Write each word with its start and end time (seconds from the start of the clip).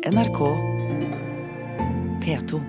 NRK 0.00 0.38
P2. 2.24 2.60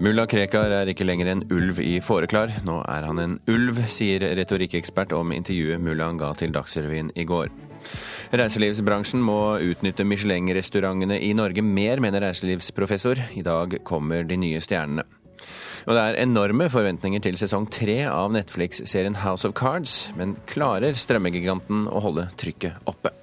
Mulla 0.00 0.24
Krekar 0.24 0.72
er 0.72 0.88
ikke 0.88 1.04
lenger 1.04 1.28
en 1.28 1.42
ulv 1.52 1.82
i 1.84 1.98
fåreklar. 2.00 2.54
Nå 2.64 2.78
er 2.88 3.04
han 3.04 3.20
en 3.20 3.36
ulv, 3.44 3.82
sier 3.92 4.24
retorikkekspert 4.38 5.12
om 5.12 5.36
intervjuet 5.36 5.84
mullaen 5.84 6.16
ga 6.16 6.32
til 6.40 6.56
Dagsrevyen 6.56 7.12
i 7.12 7.28
går. 7.28 7.52
Reiselivsbransjen 8.32 9.20
må 9.20 9.58
utnytte 9.60 10.08
Michelin-restaurantene 10.08 11.20
i 11.20 11.34
Norge 11.36 11.60
mer, 11.60 12.00
mener 12.00 12.24
reiselivsprofessor. 12.30 13.26
I 13.36 13.44
dag 13.44 13.76
kommer 13.84 14.24
de 14.24 14.40
nye 14.40 14.64
stjernene. 14.64 15.04
Og 15.86 15.94
det 15.94 16.02
er 16.02 16.16
enorme 16.18 16.66
forventninger 16.66 17.22
til 17.22 17.36
sesong 17.38 17.68
tre 17.70 18.00
av 18.10 18.32
Netflix-serien 18.34 19.20
House 19.22 19.46
of 19.46 19.54
Cards, 19.54 20.08
men 20.18 20.34
klarer 20.50 20.98
strømmegiganten 20.98 21.86
å 21.86 22.02
holde 22.02 22.26
trykket 22.42 22.90
oppe? 22.90 23.14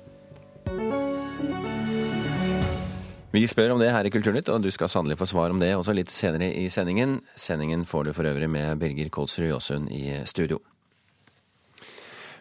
Vi 3.33 3.41
spør 3.49 3.73
om 3.73 3.81
det 3.81 3.91
her 3.91 4.07
i 4.07 4.11
Kulturnytt, 4.13 4.47
og 4.53 4.63
du 4.63 4.69
skal 4.71 4.91
sannelig 4.93 5.17
få 5.19 5.27
svar 5.27 5.51
om 5.51 5.59
det 5.59 5.73
også 5.75 5.95
litt 5.97 6.13
senere 6.13 6.53
i 6.55 6.69
sendingen. 6.71 7.17
Sendingen 7.35 7.83
får 7.89 8.07
du 8.07 8.13
for 8.15 8.29
øvrig 8.29 8.47
med 8.47 8.77
Birger 8.79 9.11
Kolsrud 9.11 9.49
Jåsund 9.49 9.91
i 9.91 10.21
studio. 10.29 10.61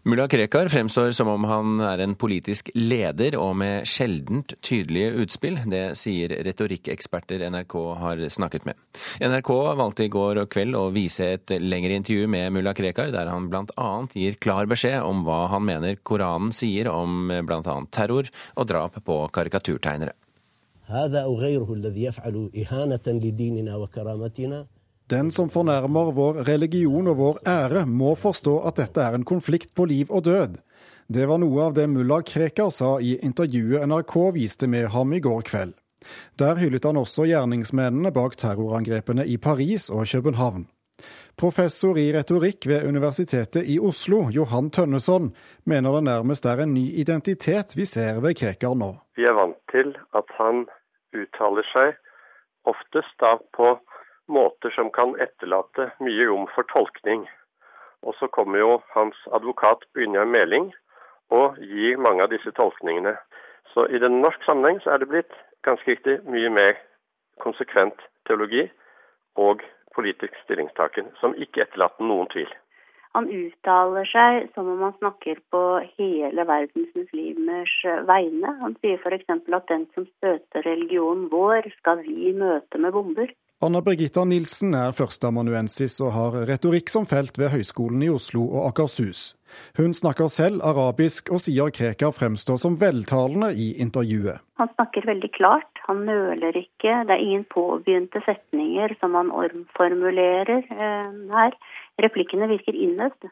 Mulla 0.04 0.28
Krekar 0.28 0.68
fremstår 0.68 1.12
som 1.12 1.28
om 1.28 1.44
han 1.44 1.80
er 1.86 2.00
en 2.02 2.16
politisk 2.18 2.72
leder 2.74 3.36
og 3.38 3.52
med 3.60 3.84
sjeldent 3.86 4.56
tydelige 4.58 5.12
utspill. 5.22 5.60
Det 5.70 5.92
sier 5.94 6.32
retorikkeksperter 6.42 7.44
NRK 7.54 7.76
har 8.00 8.22
snakket 8.34 8.66
med. 8.66 8.80
NRK 9.22 9.52
valgte 9.78 10.08
i 10.08 10.10
går 10.10 10.40
kveld 10.50 10.74
å 10.74 10.88
vise 10.90 11.28
et 11.36 11.54
lengre 11.62 11.94
intervju 12.00 12.26
med 12.34 12.50
mulla 12.50 12.74
Krekar, 12.74 13.12
der 13.14 13.30
han 13.30 13.46
bl.a. 13.52 13.90
gir 14.10 14.34
klar 14.42 14.66
beskjed 14.66 15.06
om 15.06 15.22
hva 15.22 15.44
han 15.54 15.62
mener 15.70 15.94
Koranen 16.02 16.50
sier 16.50 16.90
om 16.90 17.30
bl.a. 17.30 17.78
terror 17.94 18.26
og 18.58 18.70
drap 18.74 18.98
på 19.06 19.22
karikaturtegnere. 19.30 20.18
Den 25.12 25.30
som 25.30 25.50
fornærmer 25.52 26.12
vår 26.16 26.38
religion 26.46 27.08
og 27.10 27.16
vår 27.18 27.38
ære, 27.48 27.84
må 27.86 28.14
forstå 28.16 28.54
at 28.68 28.78
dette 28.80 29.02
er 29.04 29.18
en 29.18 29.26
konflikt 29.28 29.74
på 29.76 29.84
liv 29.84 30.08
og 30.08 30.24
død. 30.24 30.54
Det 31.12 31.26
var 31.28 31.40
noe 31.42 31.66
av 31.66 31.74
det 31.76 31.84
mulla 31.92 32.22
Krekar 32.24 32.70
sa 32.72 32.94
i 32.96 33.18
intervjuet 33.20 33.84
NRK 33.90 34.14
viste 34.38 34.70
med 34.72 34.88
ham 34.94 35.12
i 35.12 35.20
går 35.20 35.44
kveld. 35.50 35.74
Der 36.40 36.56
hyllet 36.56 36.88
han 36.88 36.96
også 36.96 37.26
gjerningsmennene 37.28 38.12
bak 38.14 38.38
terrorangrepene 38.40 39.26
i 39.28 39.36
Paris 39.36 39.90
og 39.92 40.08
København. 40.08 40.64
Professor 41.36 41.98
i 42.00 42.08
retorikk 42.16 42.64
ved 42.70 42.88
Universitetet 42.88 43.68
i 43.68 43.76
Oslo, 43.80 44.30
Johan 44.32 44.70
Tønneson, 44.70 45.34
mener 45.66 45.98
det 45.98 46.04
nærmest 46.08 46.46
er 46.48 46.64
en 46.64 46.72
ny 46.72 46.88
identitet 47.04 47.76
vi 47.76 47.84
ser 47.84 48.22
ved 48.24 48.38
Krekar 48.40 48.78
nå. 48.80 48.94
Vi 49.20 49.28
er 49.28 49.36
vant 49.36 49.60
til 49.74 49.92
at 50.16 50.36
han 50.40 50.64
uttaler 51.12 51.68
seg 51.74 51.98
oftest 52.64 53.12
da 53.20 53.36
på 53.52 53.74
måter 54.28 54.70
som 54.70 54.90
kan 54.90 55.14
etterlate 55.20 55.90
mye 56.00 56.26
rom 56.28 56.46
for 56.54 56.66
tolkning. 56.72 57.26
Og 58.02 58.14
så 58.18 58.26
kommer 58.26 58.58
jo 58.58 58.80
hans 58.94 59.18
advokat 59.32 59.84
Brynjar 59.94 60.26
Meling 60.26 60.72
og 61.30 61.58
gir 61.58 62.00
mange 62.00 62.24
av 62.24 62.32
disse 62.32 62.50
tolkningene. 62.58 63.14
Så 63.72 63.86
i 63.88 63.98
den 64.02 64.20
norsk 64.20 64.42
sammenheng 64.44 64.82
så 64.84 64.94
er 64.94 65.02
det 65.02 65.10
blitt 65.12 65.36
ganske 65.66 65.90
riktig 65.90 66.18
mye 66.28 66.50
mer 66.50 66.74
konsekvent 67.42 68.02
teologi 68.28 68.66
og 69.40 69.62
politisk 69.96 70.34
stillingstaken, 70.44 71.08
som 71.20 71.36
ikke 71.36 71.64
etterlater 71.64 72.04
noen 72.04 72.28
tvil. 72.32 72.50
Han 73.12 73.28
uttaler 73.28 74.08
seg 74.08 74.46
som 74.54 74.70
om 74.72 74.80
han 74.86 74.94
snakker 74.96 75.40
på 75.52 75.62
hele 75.98 76.46
verdens 76.48 76.94
muslimers 76.96 77.74
vegne. 78.08 78.54
Han 78.62 78.76
sier 78.80 78.96
f.eks. 78.96 79.28
at 79.28 79.68
den 79.68 79.84
som 79.92 80.06
støter 80.16 80.64
religionen 80.64 81.26
vår, 81.32 81.68
skal 81.80 82.00
vi 82.06 82.32
møte 82.36 82.80
med 82.80 82.96
bomber. 82.96 83.28
Anna 83.62 83.78
Birgitta 83.78 84.24
Nilsen 84.26 84.72
er 84.74 84.90
førsteamanuensis 84.90 86.00
og 86.02 86.08
har 86.16 86.36
retorikk 86.48 86.88
som 86.90 87.04
felt 87.06 87.36
ved 87.38 87.52
Høgskolen 87.52 88.00
i 88.02 88.08
Oslo 88.10 88.42
og 88.48 88.64
Akershus. 88.72 89.36
Hun 89.78 89.94
snakker 89.94 90.26
selv 90.34 90.64
arabisk 90.66 91.30
og 91.30 91.38
sier 91.44 91.70
Krekar 91.70 92.10
fremstår 92.16 92.58
som 92.58 92.74
veltalende 92.80 93.52
i 93.54 93.68
intervjuet. 93.84 94.42
Han 94.58 94.72
snakker 94.72 95.06
veldig 95.06 95.30
klart, 95.38 95.70
han 95.86 96.02
nøler 96.08 96.58
ikke, 96.58 96.96
det 97.06 97.14
er 97.14 97.22
ingen 97.22 97.46
påbegynte 97.54 98.24
setninger 98.26 98.96
som 98.98 99.14
han 99.14 99.30
omformulerer 99.30 100.66
eh, 100.66 101.14
her. 101.38 101.54
Replikkene 102.02 102.50
virker 102.50 102.74
innøvd. 102.74 103.30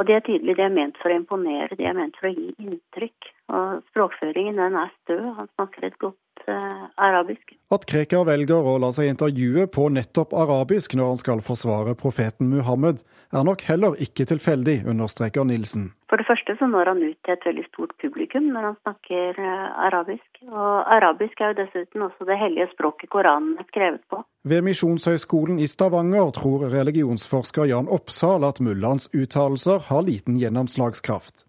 Og 0.00 0.08
det 0.08 0.16
er 0.16 0.24
tydelig 0.24 0.56
det 0.56 0.64
er 0.64 0.76
ment 0.80 0.96
for 1.02 1.12
å 1.12 1.20
imponere, 1.20 1.76
det 1.76 1.90
er 1.90 1.98
ment 1.98 2.16
for 2.16 2.30
å 2.30 2.32
gi 2.32 2.54
inntrykk. 2.56 3.34
Og 3.48 3.82
språkføringen 3.88 4.58
den 4.60 4.76
er 4.76 4.90
stø, 5.02 5.16
han 5.38 5.48
snakker 5.56 5.86
et 5.88 5.96
godt 6.02 6.48
eh, 6.52 6.82
arabisk. 7.00 7.54
At 7.72 7.86
Krekar 7.88 8.26
velger 8.28 8.60
å 8.60 8.74
la 8.82 8.90
seg 8.92 9.08
intervjue 9.08 9.64
på 9.72 9.88
nettopp 9.92 10.34
arabisk 10.36 10.96
når 10.98 11.14
han 11.14 11.22
skal 11.22 11.40
forsvare 11.44 11.96
profeten 11.96 12.50
Muhammed, 12.52 13.00
er 13.32 13.46
nok 13.48 13.64
heller 13.70 13.96
ikke 14.04 14.28
tilfeldig, 14.28 14.82
understreker 14.92 15.48
Nilsen. 15.48 15.94
For 16.12 16.20
det 16.20 16.28
første 16.28 16.56
så 16.60 16.68
når 16.68 16.92
han 16.92 17.02
ut 17.04 17.18
til 17.24 17.34
et 17.34 17.48
veldig 17.48 17.64
stort 17.68 17.96
publikum 18.04 18.52
når 18.52 18.68
han 18.70 18.78
snakker 18.82 19.40
eh, 19.40 19.66
arabisk. 19.88 20.28
Og 20.52 20.92
arabisk 20.98 21.40
er 21.40 21.54
jo 21.54 21.60
dessuten 21.64 22.04
også 22.04 22.28
det 22.28 22.40
hellige 22.40 22.68
språket 22.74 23.12
Koranen 23.12 23.56
er 23.56 23.68
skrevet 23.72 24.04
på. 24.12 24.22
Ved 24.48 24.64
Misjonshøgskolen 24.68 25.56
i 25.60 25.68
Stavanger 25.68 26.32
tror 26.36 26.68
religionsforsker 26.72 27.72
Jan 27.72 27.88
Oppsal 27.88 28.44
at 28.44 28.60
mullaens 28.60 29.08
uttalelser 29.16 29.88
har 29.88 30.04
liten 30.04 30.36
gjennomslagskraft. 30.40 31.47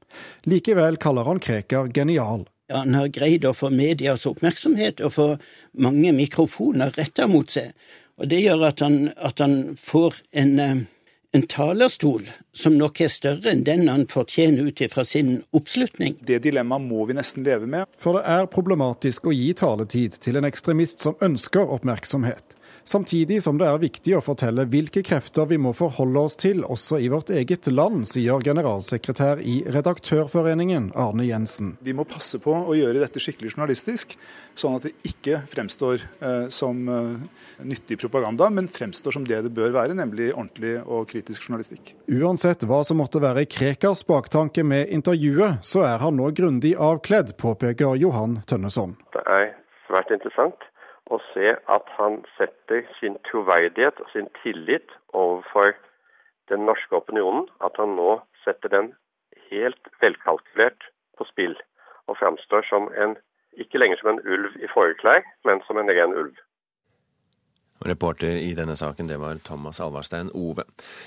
Likevel 0.50 0.98
kaller 0.98 1.28
han 1.30 1.40
Krekar 1.44 1.92
genial. 1.94 2.48
Han 2.70 2.94
har 2.94 3.10
greid 3.10 3.48
å 3.50 3.56
få 3.58 3.72
medias 3.74 4.28
oppmerksomhet 4.30 5.02
og 5.02 5.16
få 5.16 5.28
mange 5.82 6.14
mikrofoner 6.14 6.94
retta 6.98 7.26
mot 7.28 7.50
seg. 7.50 7.74
Og 8.20 8.30
det 8.30 8.44
gjør 8.44 8.68
at 8.68 8.84
han, 8.84 8.98
at 9.16 9.42
han 9.42 9.56
får 9.80 10.20
en, 10.38 10.60
eh, 10.60 10.84
en, 11.34 11.46
talerstol 11.50 12.28
som 12.54 12.76
nok 12.78 13.02
er 13.02 13.10
større 13.14 13.50
enn 13.54 13.64
den 13.66 13.88
han 13.90 14.06
fortjener 14.12 14.70
ut 14.70 14.84
ifra 14.86 15.06
sin 15.08 15.40
oppslutning. 15.56 16.20
Det 16.22 16.44
dilemmaet 16.44 16.86
må 16.86 17.08
vi 17.08 17.18
nesten 17.18 17.48
leve 17.48 17.66
med. 17.66 17.90
For 17.98 18.20
det 18.20 18.28
er 18.28 18.52
problematisk 18.52 19.32
å 19.32 19.34
gi 19.34 19.54
taletid 19.58 20.20
til 20.22 20.38
en 20.38 20.50
ekstremist 20.50 21.00
som 21.06 21.18
ønsker 21.26 21.74
oppmerksomhet 21.80 22.59
samtidig 22.84 23.42
som 23.44 23.58
det 23.60 23.68
er 23.70 23.82
viktig 23.82 24.16
å 24.18 24.22
fortelle 24.24 24.66
hvilke 24.70 25.04
krefter 25.06 25.48
vi 25.50 25.60
må 25.62 25.74
forholde 25.78 26.24
oss 26.30 26.38
til 26.40 26.64
også 26.64 27.00
i 27.00 27.10
vårt 27.12 27.32
eget 27.34 27.68
land, 27.72 28.06
sier 28.10 28.42
generalsekretær 28.44 29.42
i 29.44 29.60
Redaktørforeningen, 29.70 30.92
Arne 31.00 31.28
Jensen. 31.28 31.76
Vi 31.86 31.96
må 31.96 32.06
passe 32.10 32.40
på 32.44 32.54
å 32.54 32.78
gjøre 32.78 33.02
dette 33.04 33.22
skikkelig 33.24 33.54
journalistisk, 33.56 34.16
sånn 34.60 34.78
at 34.78 34.88
det 34.88 34.94
ikke 35.08 35.42
fremstår 35.50 36.04
eh, 36.20 36.48
som 36.54 36.82
eh, 36.94 37.12
nyttig 37.66 38.00
propaganda, 38.02 38.50
men 38.54 38.70
fremstår 38.72 39.18
som 39.18 39.28
det 39.28 39.42
det 39.46 39.54
bør 39.56 39.74
være, 39.76 39.98
nemlig 39.98 40.32
ordentlig 40.34 40.78
og 40.86 41.08
kritisk 41.12 41.48
journalistikk. 41.48 41.94
Uansett 42.12 42.66
hva 42.70 42.82
som 42.88 43.00
måtte 43.02 43.22
være 43.24 43.48
Krekars 43.50 44.06
baktanke 44.08 44.66
med 44.68 44.92
intervjuet, 44.96 45.64
så 45.66 45.86
er 45.88 46.04
han 46.04 46.20
nå 46.20 46.32
grundig 46.38 46.76
avkledd, 46.80 47.36
påpeker 47.40 48.00
Johan 48.00 48.40
Tønneson. 48.50 48.98
Det 49.16 49.24
er 49.28 49.54
svært 49.90 50.12
interessant 50.14 50.69
å 51.10 51.20
se 51.34 51.54
at 51.76 51.94
han 51.98 52.20
setter 52.38 52.86
sin 53.00 53.18
troverdighet 53.30 54.00
og 54.04 54.12
sin 54.14 54.30
tillit 54.42 54.94
overfor 55.14 55.74
den 56.50 56.66
norske 56.70 56.96
opinionen, 56.96 57.48
at 57.66 57.78
han 57.82 57.96
nå 57.98 58.20
setter 58.44 58.72
den 58.74 58.94
helt 59.50 59.90
velkalkulert 60.02 60.86
på 61.18 61.28
spill, 61.30 61.56
og 62.08 62.18
framstår 62.22 62.66
som 62.70 62.90
en, 63.04 63.18
ikke 63.58 63.82
lenger 63.82 64.02
som 64.02 64.14
en 64.14 64.24
ulv 64.26 64.56
i 64.62 64.70
fåreklær, 64.74 65.26
men 65.46 65.62
som 65.68 65.78
en 65.82 65.90
ren 65.90 66.14
ulv. 66.14 66.38
Reporter 67.86 68.36
i 68.36 68.52
denne 68.58 68.76
saken, 68.76 69.08
det 69.08 69.20
var 69.22 69.40
Thomas 69.46 69.80
Alvarstein 69.80 70.32
Ove. 70.36 70.66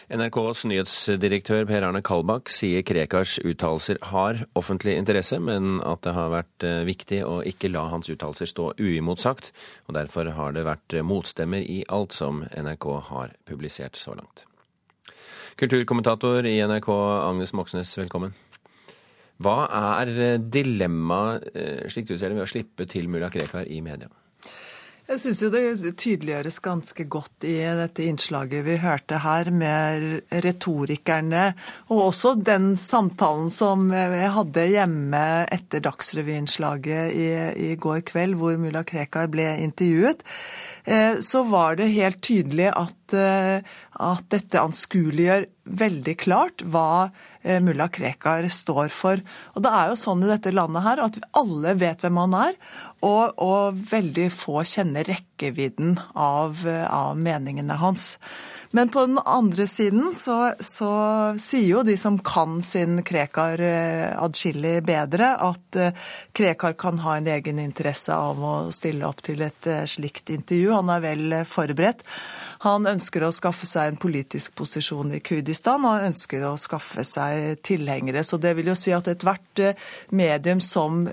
NRKs 0.08 0.64
nyhetsdirektør 0.70 1.66
Per 1.68 1.84
Arne 1.84 2.00
Kalbakk 2.04 2.48
sier 2.52 2.84
Krekars 2.86 3.38
uttalelser 3.42 4.00
har 4.12 4.44
offentlig 4.58 4.96
interesse, 4.96 5.36
men 5.36 5.82
at 5.84 6.04
det 6.06 6.14
har 6.16 6.32
vært 6.32 6.66
eh, 6.68 6.80
viktig 6.88 7.20
å 7.26 7.40
ikke 7.48 7.72
la 7.72 7.84
hans 7.92 8.08
uttalelser 8.12 8.48
stå 8.48 8.70
uimotsagt. 8.80 9.52
og 9.88 9.98
Derfor 9.98 10.32
har 10.38 10.56
det 10.56 10.64
vært 10.68 10.96
motstemmer 11.04 11.60
i 11.60 11.82
alt 11.92 12.16
som 12.16 12.44
NRK 12.48 12.88
har 13.10 13.36
publisert 13.48 14.00
så 14.00 14.16
langt. 14.16 14.46
Kulturkommentator 15.60 16.48
i 16.48 16.56
NRK, 16.64 16.88
Agnes 17.28 17.52
Moxnes, 17.52 17.92
velkommen. 18.00 18.32
Hva 19.42 19.66
er 20.00 20.38
dilemmaet, 20.38 21.52
eh, 21.54 21.84
slik 21.92 22.08
du 22.08 22.16
ser 22.16 22.30
det, 22.30 22.38
ved 22.40 22.46
å 22.46 22.52
slippe 22.52 22.88
til 22.88 23.08
mulla 23.08 23.28
Krekar 23.28 23.68
i 23.68 23.80
media? 23.84 24.08
Jeg 25.12 25.20
syns 25.20 25.40
jo 25.44 25.48
det 25.52 25.90
tydeliggjøres 26.00 26.56
ganske 26.64 27.04
godt 27.12 27.44
i 27.44 27.58
dette 27.76 28.04
innslaget 28.08 28.64
vi 28.64 28.78
hørte 28.80 29.18
her, 29.20 29.50
med 29.52 30.22
retorikerne, 30.46 31.50
og 31.92 32.06
også 32.06 32.32
den 32.40 32.70
samtalen 32.80 33.50
som 33.52 33.90
jeg 33.92 34.30
hadde 34.38 34.64
hjemme 34.72 35.20
etter 35.52 35.84
Dagsrevy-innslaget 35.84 37.12
i, 37.12 37.28
i, 37.66 37.68
går 37.76 38.00
kveld, 38.08 38.38
hvor 38.40 38.56
mulla 38.56 38.86
Krekar 38.88 39.28
ble 39.28 39.50
intervjuet. 39.60 40.24
Eh, 40.84 41.20
så 41.22 41.44
var 41.46 41.76
det 41.78 41.92
helt 41.94 42.22
tydelig 42.24 42.70
at 42.74 42.96
at, 43.12 43.64
at 44.00 44.24
dette 44.32 44.60
anskueliggjør 44.60 45.46
veldig 45.62 46.14
klart 46.20 46.62
hva 46.64 47.10
mulla 47.62 47.88
Krekar 47.92 48.46
står 48.50 48.88
for. 48.94 49.20
Og 49.54 49.64
det 49.64 49.72
er 49.72 49.90
jo 49.90 49.98
sånn 49.98 50.22
i 50.24 50.30
dette 50.30 50.52
landet 50.54 50.84
her 50.86 51.02
at 51.02 51.18
alle 51.38 51.74
vet 51.78 52.02
hvem 52.02 52.20
han 52.22 52.36
er, 52.38 52.58
og, 53.02 53.34
og 53.42 53.78
veldig 53.90 54.28
få 54.34 54.62
kjenner 54.68 55.06
rekkevidden 55.10 55.96
av, 56.14 56.62
av 56.86 57.18
meningene 57.18 57.78
hans. 57.82 58.14
Men 58.74 58.88
på 58.88 59.00
den 59.06 59.18
andre 59.18 59.66
siden 59.66 60.14
så, 60.16 60.54
så 60.60 60.90
sier 61.36 61.66
jo 61.66 61.80
de 61.84 61.92
som 62.00 62.16
kan 62.24 62.62
sin 62.64 63.02
Krekar 63.04 63.60
eh, 63.60 64.14
adskillig 64.16 64.78
bedre, 64.88 65.34
at 65.44 65.76
eh, 65.76 65.98
Krekar 66.32 66.72
kan 66.80 67.02
ha 67.04 67.18
en 67.18 67.28
egen 67.28 67.60
interesse 67.60 68.16
av 68.16 68.40
å 68.40 68.54
stille 68.72 69.04
opp 69.04 69.20
til 69.26 69.44
et 69.44 69.68
eh, 69.68 69.82
slikt 69.84 70.32
intervju. 70.32 70.70
Han 70.72 70.88
er 70.88 71.02
vel 71.04 71.34
forberedt. 71.44 72.00
Han 72.64 72.88
ønsker 72.88 73.26
å 73.26 73.32
skaffe 73.36 73.68
seg 73.68 73.90
en 73.90 74.00
politisk 74.00 74.56
posisjon 74.56 75.12
i 75.18 75.20
Kurdistan, 75.20 75.84
og 75.84 76.08
ønsker 76.08 76.48
å 76.48 76.54
skaffe 76.56 77.04
seg 77.04 77.60
tilhengere. 77.60 78.24
Så 78.24 78.40
det 78.40 78.54
vil 78.56 78.72
jo 78.72 78.78
si 78.78 78.96
at 78.96 79.12
ethvert 79.12 79.66
medium 80.16 80.64
som, 80.64 81.04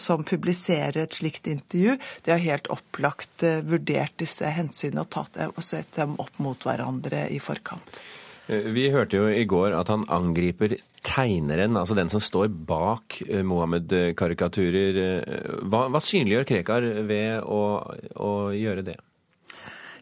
som 0.00 0.26
publiserer 0.26 1.04
et 1.04 1.14
slikt 1.14 1.46
intervju, 1.46 1.94
det 2.26 2.34
har 2.34 2.42
helt 2.42 2.72
opplagt 2.74 3.46
vurdert 3.68 4.18
disse 4.18 4.50
hensynene 4.50 5.04
og 5.04 5.12
tatt 5.14 5.94
dem 5.94 6.18
opp 6.18 6.42
mot 6.42 6.66
hverandre 6.66 7.03
hverandre 7.04 7.28
i 7.30 7.40
forkant. 7.40 8.00
Eh, 8.46 8.70
vi 8.72 8.90
hørte 8.90 9.16
jo 9.16 9.28
i 9.28 9.44
går 9.44 9.72
at 9.72 9.88
han 9.88 10.04
angriper 10.08 10.76
tegneren, 11.04 11.76
altså 11.76 11.94
den 11.94 12.08
som 12.08 12.20
står 12.20 12.48
bak 12.48 13.22
eh, 13.28 13.42
Mohammed-karikaturer. 13.42 15.00
Eh, 15.00 15.64
hva, 15.64 15.88
hva, 15.88 16.00
synliggjør 16.00 16.44
Krekar 16.44 16.82
ved 17.06 17.42
å, 17.42 17.82
å 18.16 18.52
gjøre 18.52 18.84
det? 18.84 19.00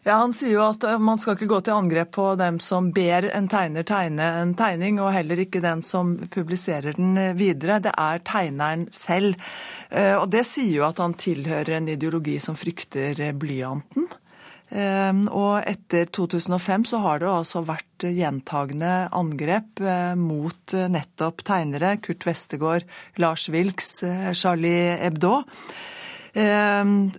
Ja, 0.03 0.17
Han 0.19 0.33
sier 0.35 0.57
jo 0.57 0.63
at 0.65 0.83
man 0.99 1.15
skal 1.15 1.37
ikke 1.37 1.47
gå 1.47 1.61
til 1.63 1.77
angrep 1.77 2.09
på 2.11 2.25
dem 2.35 2.57
som 2.59 2.89
ber 2.91 3.23
en 3.31 3.45
tegner 3.47 3.85
tegne 3.87 4.25
en 4.41 4.51
tegning, 4.59 4.97
og 4.99 5.13
heller 5.15 5.39
ikke 5.39 5.61
den 5.63 5.79
som 5.79 6.17
publiserer 6.27 6.97
den 6.97 7.15
videre. 7.39 7.79
Det 7.79 7.93
er 7.95 8.19
tegneren 8.27 8.89
selv. 8.91 9.39
Og 10.19 10.27
Det 10.27 10.43
sier 10.43 10.81
jo 10.81 10.83
at 10.89 10.99
han 10.99 11.15
tilhører 11.15 11.77
en 11.77 11.87
ideologi 11.95 12.35
som 12.43 12.59
frykter 12.59 13.23
blyanten. 13.39 14.11
Ehm, 14.73 15.27
og 15.29 15.61
etter 15.69 16.09
2005 16.09 16.87
så 16.89 17.03
har 17.03 17.21
det 17.21 17.29
altså 17.29 17.61
vært 17.67 18.07
gjentagende 18.09 19.07
angrep 19.13 19.83
eh, 19.85 20.13
mot 20.17 20.73
eh, 20.73 20.89
nettopp 20.89 21.45
tegnere. 21.45 21.97
Kurt 22.01 22.25
Westegård, 22.25 22.87
Lars 23.21 23.49
Wilks, 23.53 23.99
eh, 24.07 24.31
Charlie 24.33 24.95
Hebdo. 25.03 25.43
Ehm, 26.33 27.11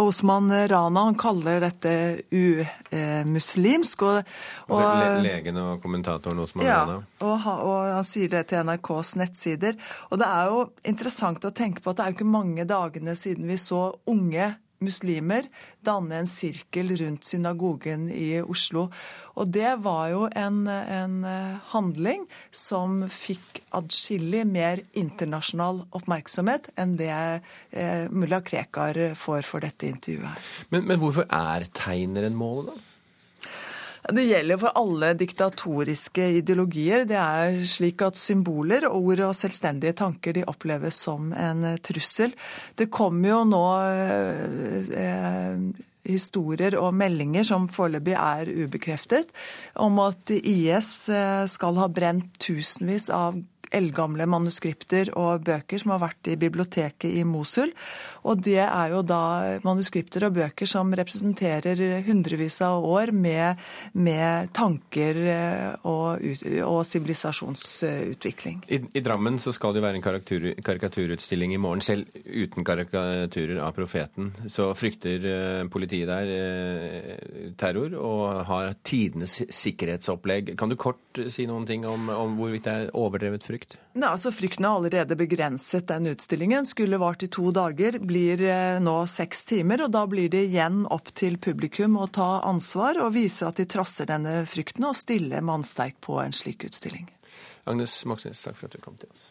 Osman 0.00 0.48
Rana 0.72 1.02
han 1.10 1.18
kaller 1.20 1.60
dette 1.60 1.92
umuslimsk. 2.32 4.06
Og, 4.08 4.32
og, 4.72 4.80
altså 4.80 5.20
legen 5.26 5.60
og 5.60 5.84
kommentatoren 5.84 6.40
Osman 6.40 6.64
ja, 6.64 6.80
Rana? 6.80 7.02
Og, 7.20 7.46
og 7.52 7.92
han 7.98 8.08
sier 8.08 8.32
det 8.32 8.46
til 8.48 8.64
NRKs 8.64 9.18
nettsider. 9.20 9.76
Og 10.08 10.24
det 10.24 10.32
er 10.32 10.48
jo 10.48 10.64
interessant 10.88 11.44
å 11.44 11.52
tenke 11.52 11.84
på 11.84 11.92
at 11.92 12.00
det 12.00 12.06
er 12.06 12.14
jo 12.14 12.22
ikke 12.22 12.32
mange 12.40 12.64
dagene 12.64 13.18
siden 13.20 13.52
vi 13.52 13.60
så 13.60 13.90
unge 14.08 14.54
muslimer 14.84 15.48
danne 15.84 16.20
en 16.22 16.30
sirkel 16.30 16.92
rundt 17.00 17.26
synagogen 17.26 18.08
i 18.12 18.40
Oslo. 18.42 18.88
Og 19.38 19.50
det 19.54 19.70
var 19.84 20.10
jo 20.12 20.26
en, 20.28 20.62
en 20.68 21.16
eh, 21.28 21.58
handling 21.72 22.26
som 22.50 23.02
fikk 23.10 23.62
adskillig 23.74 24.44
mer 24.48 24.84
internasjonal 24.98 25.84
oppmerksomhet 25.96 26.70
enn 26.76 26.96
det 27.00 27.12
eh, 27.14 28.08
mulla 28.12 28.42
Krekar 28.44 29.00
får 29.18 29.46
for 29.48 29.64
dette 29.64 29.88
intervjuet. 29.90 30.48
Men, 30.74 30.86
men 30.90 31.02
hvorfor 31.02 31.28
er 31.30 31.66
tegneren 31.74 32.36
målet, 32.38 32.72
da? 32.72 32.91
Det 34.02 34.24
gjelder 34.26 34.58
for 34.58 34.74
alle 34.74 35.12
diktatoriske 35.14 36.24
ideologier. 36.40 37.04
Det 37.06 37.18
er 37.20 37.60
slik 37.70 38.02
at 38.02 38.18
symboler, 38.18 38.88
ord 38.90 39.22
og 39.28 39.36
selvstendige 39.38 39.94
tanker 40.00 40.34
de 40.34 40.42
oppleves 40.50 40.98
som 41.04 41.30
en 41.38 41.76
trussel. 41.86 42.34
Det 42.74 42.90
kommer 42.90 43.30
jo 43.30 43.38
nå 43.52 43.62
eh, 44.98 45.62
historier 46.10 46.74
og 46.80 46.96
meldinger 46.98 47.46
som 47.46 47.68
foreløpig 47.70 48.16
er 48.18 48.50
ubekreftet, 48.50 49.30
om 49.78 50.02
at 50.02 50.34
IS 50.34 50.92
eh, 51.12 51.46
skal 51.46 51.78
ha 51.78 51.86
brent 51.86 52.34
tusenvis 52.42 53.06
av 53.14 53.38
eldgamle 53.74 54.26
manuskripter 54.30 55.12
og 55.18 55.44
bøker 55.46 55.82
som 55.82 55.94
har 55.94 56.02
vært 56.04 56.32
i 56.32 56.38
biblioteket 56.40 57.10
i 57.10 57.24
Mosul. 57.28 57.72
Og 58.28 58.42
det 58.44 58.60
er 58.64 58.92
jo 58.94 59.02
da 59.06 59.58
manuskripter 59.64 60.28
og 60.28 60.36
bøker 60.38 60.68
som 60.68 60.92
representerer 60.94 62.02
hundrevis 62.06 62.60
av 62.64 62.84
år 62.86 63.12
med, 63.16 63.60
med 63.92 64.52
tanker 64.56 65.18
og, 65.88 66.22
og 66.66 66.80
sivilisasjonsutvikling. 66.86 68.62
I, 68.68 68.80
I, 68.92 69.02
Drammen 69.02 69.38
så 69.42 69.52
skal 69.54 69.74
det 69.74 69.82
jo 69.82 69.86
være 69.86 70.00
en 70.00 70.62
karikaturutstilling 70.64 71.54
i 71.56 71.60
morgen. 71.60 71.82
Selv 71.84 72.06
uten 72.26 72.66
karikaturer 72.66 73.58
av 73.62 73.74
profeten 73.76 74.30
så 74.50 74.70
frykter 74.78 75.26
eh, 75.28 75.64
politiet 75.72 76.10
der 76.10 76.30
eh, 76.36 77.50
terror 77.58 77.96
og 77.98 78.42
har 78.48 78.74
tidenes 78.86 79.40
sikkerhetsopplegg. 79.48 80.54
Kan 80.58 80.72
du 80.72 80.78
kort 80.80 81.22
si 81.32 81.46
noen 81.48 81.66
ting 81.68 81.86
om, 81.88 82.10
om 82.12 82.36
hvorvidt 82.38 82.66
det 82.68 82.76
er 82.76 82.94
overdrevet 82.98 83.46
frykt? 83.46 83.61
Frykt? 83.62 83.78
Nei, 83.94 84.08
altså 84.08 84.32
Frykten 84.32 84.64
er 84.64 84.76
allerede 84.76 85.16
begrenset 85.16 85.88
den 85.88 86.06
utstillingen. 86.06 86.66
Skulle 86.66 86.98
vart 86.98 87.22
i 87.22 87.28
to 87.28 87.50
dager, 87.52 87.98
blir 87.98 88.42
eh, 88.42 88.80
nå 88.80 89.06
seks 89.06 89.44
timer. 89.44 89.84
Og 89.84 89.92
da 89.92 90.06
blir 90.06 90.28
det 90.32 90.46
igjen 90.48 90.86
opp 90.86 91.12
til 91.14 91.38
publikum 91.38 91.96
å 91.96 92.08
ta 92.08 92.42
ansvar 92.48 93.00
og 93.02 93.14
vise 93.14 93.46
at 93.46 93.56
de 93.60 93.66
trasser 93.66 94.06
denne 94.06 94.46
frykten 94.46 94.84
og 94.88 94.96
stille 94.96 95.42
mannsterk 95.42 96.00
på 96.00 96.20
en 96.22 96.32
slik 96.32 96.64
utstilling. 96.64 97.08
Agnes 97.64 98.04
Moxnes, 98.06 98.42
takk 98.42 98.56
for 98.58 98.66
at 98.66 98.76
du 98.76 98.82
kom 98.82 98.96
til 98.98 99.10
oss. 99.12 99.30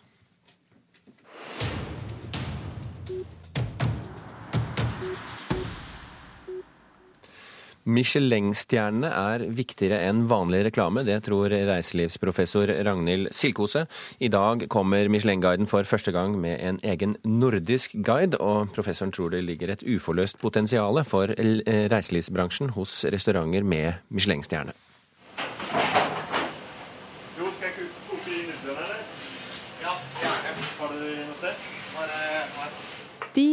Michelin-stjernene 7.91 9.09
er 9.11 9.43
viktigere 9.51 9.99
enn 10.07 10.23
vanlig 10.31 10.63
reklame, 10.69 11.03
det 11.07 11.17
tror 11.25 11.51
reiselivsprofessor 11.51 12.71
Ragnhild 12.87 13.31
Silkose. 13.35 13.85
I 14.23 14.29
dag 14.31 14.67
kommer 14.71 15.09
Michelin-guiden 15.11 15.67
for 15.69 15.87
første 15.87 16.13
gang 16.15 16.37
med 16.39 16.59
en 16.59 16.79
egen 16.87 17.17
nordisk 17.27 17.97
guide, 18.05 18.39
og 18.39 18.71
professoren 18.75 19.11
tror 19.15 19.33
det 19.33 19.43
ligger 19.47 19.73
et 19.73 19.83
uforløst 19.83 20.39
potensial 20.41 21.01
for 21.07 21.33
reiselivsbransjen 21.35 22.71
hos 22.77 23.01
restauranter 23.11 23.67
med 23.67 23.99
Michelin-stjerne. 24.09 24.77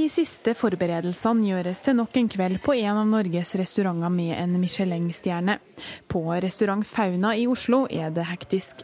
De 0.09 0.13
siste 0.25 0.55
forberedelsene 0.57 1.51
gjøres 1.51 1.83
til 1.85 1.99
nok 1.99 2.15
en 2.17 2.29
kveld 2.33 2.63
på 2.65 2.73
en 2.79 2.97
av 2.97 3.09
Norges 3.11 3.51
restauranter 3.61 4.09
med 4.09 4.31
en 4.39 4.55
Michelin-stjerne. 4.57 5.59
På 6.09 6.23
restaurant 6.41 6.87
Fauna 6.89 7.35
i 7.37 7.43
Oslo 7.45 7.83
er 7.93 8.15
det 8.17 8.25
hektisk. 8.31 8.81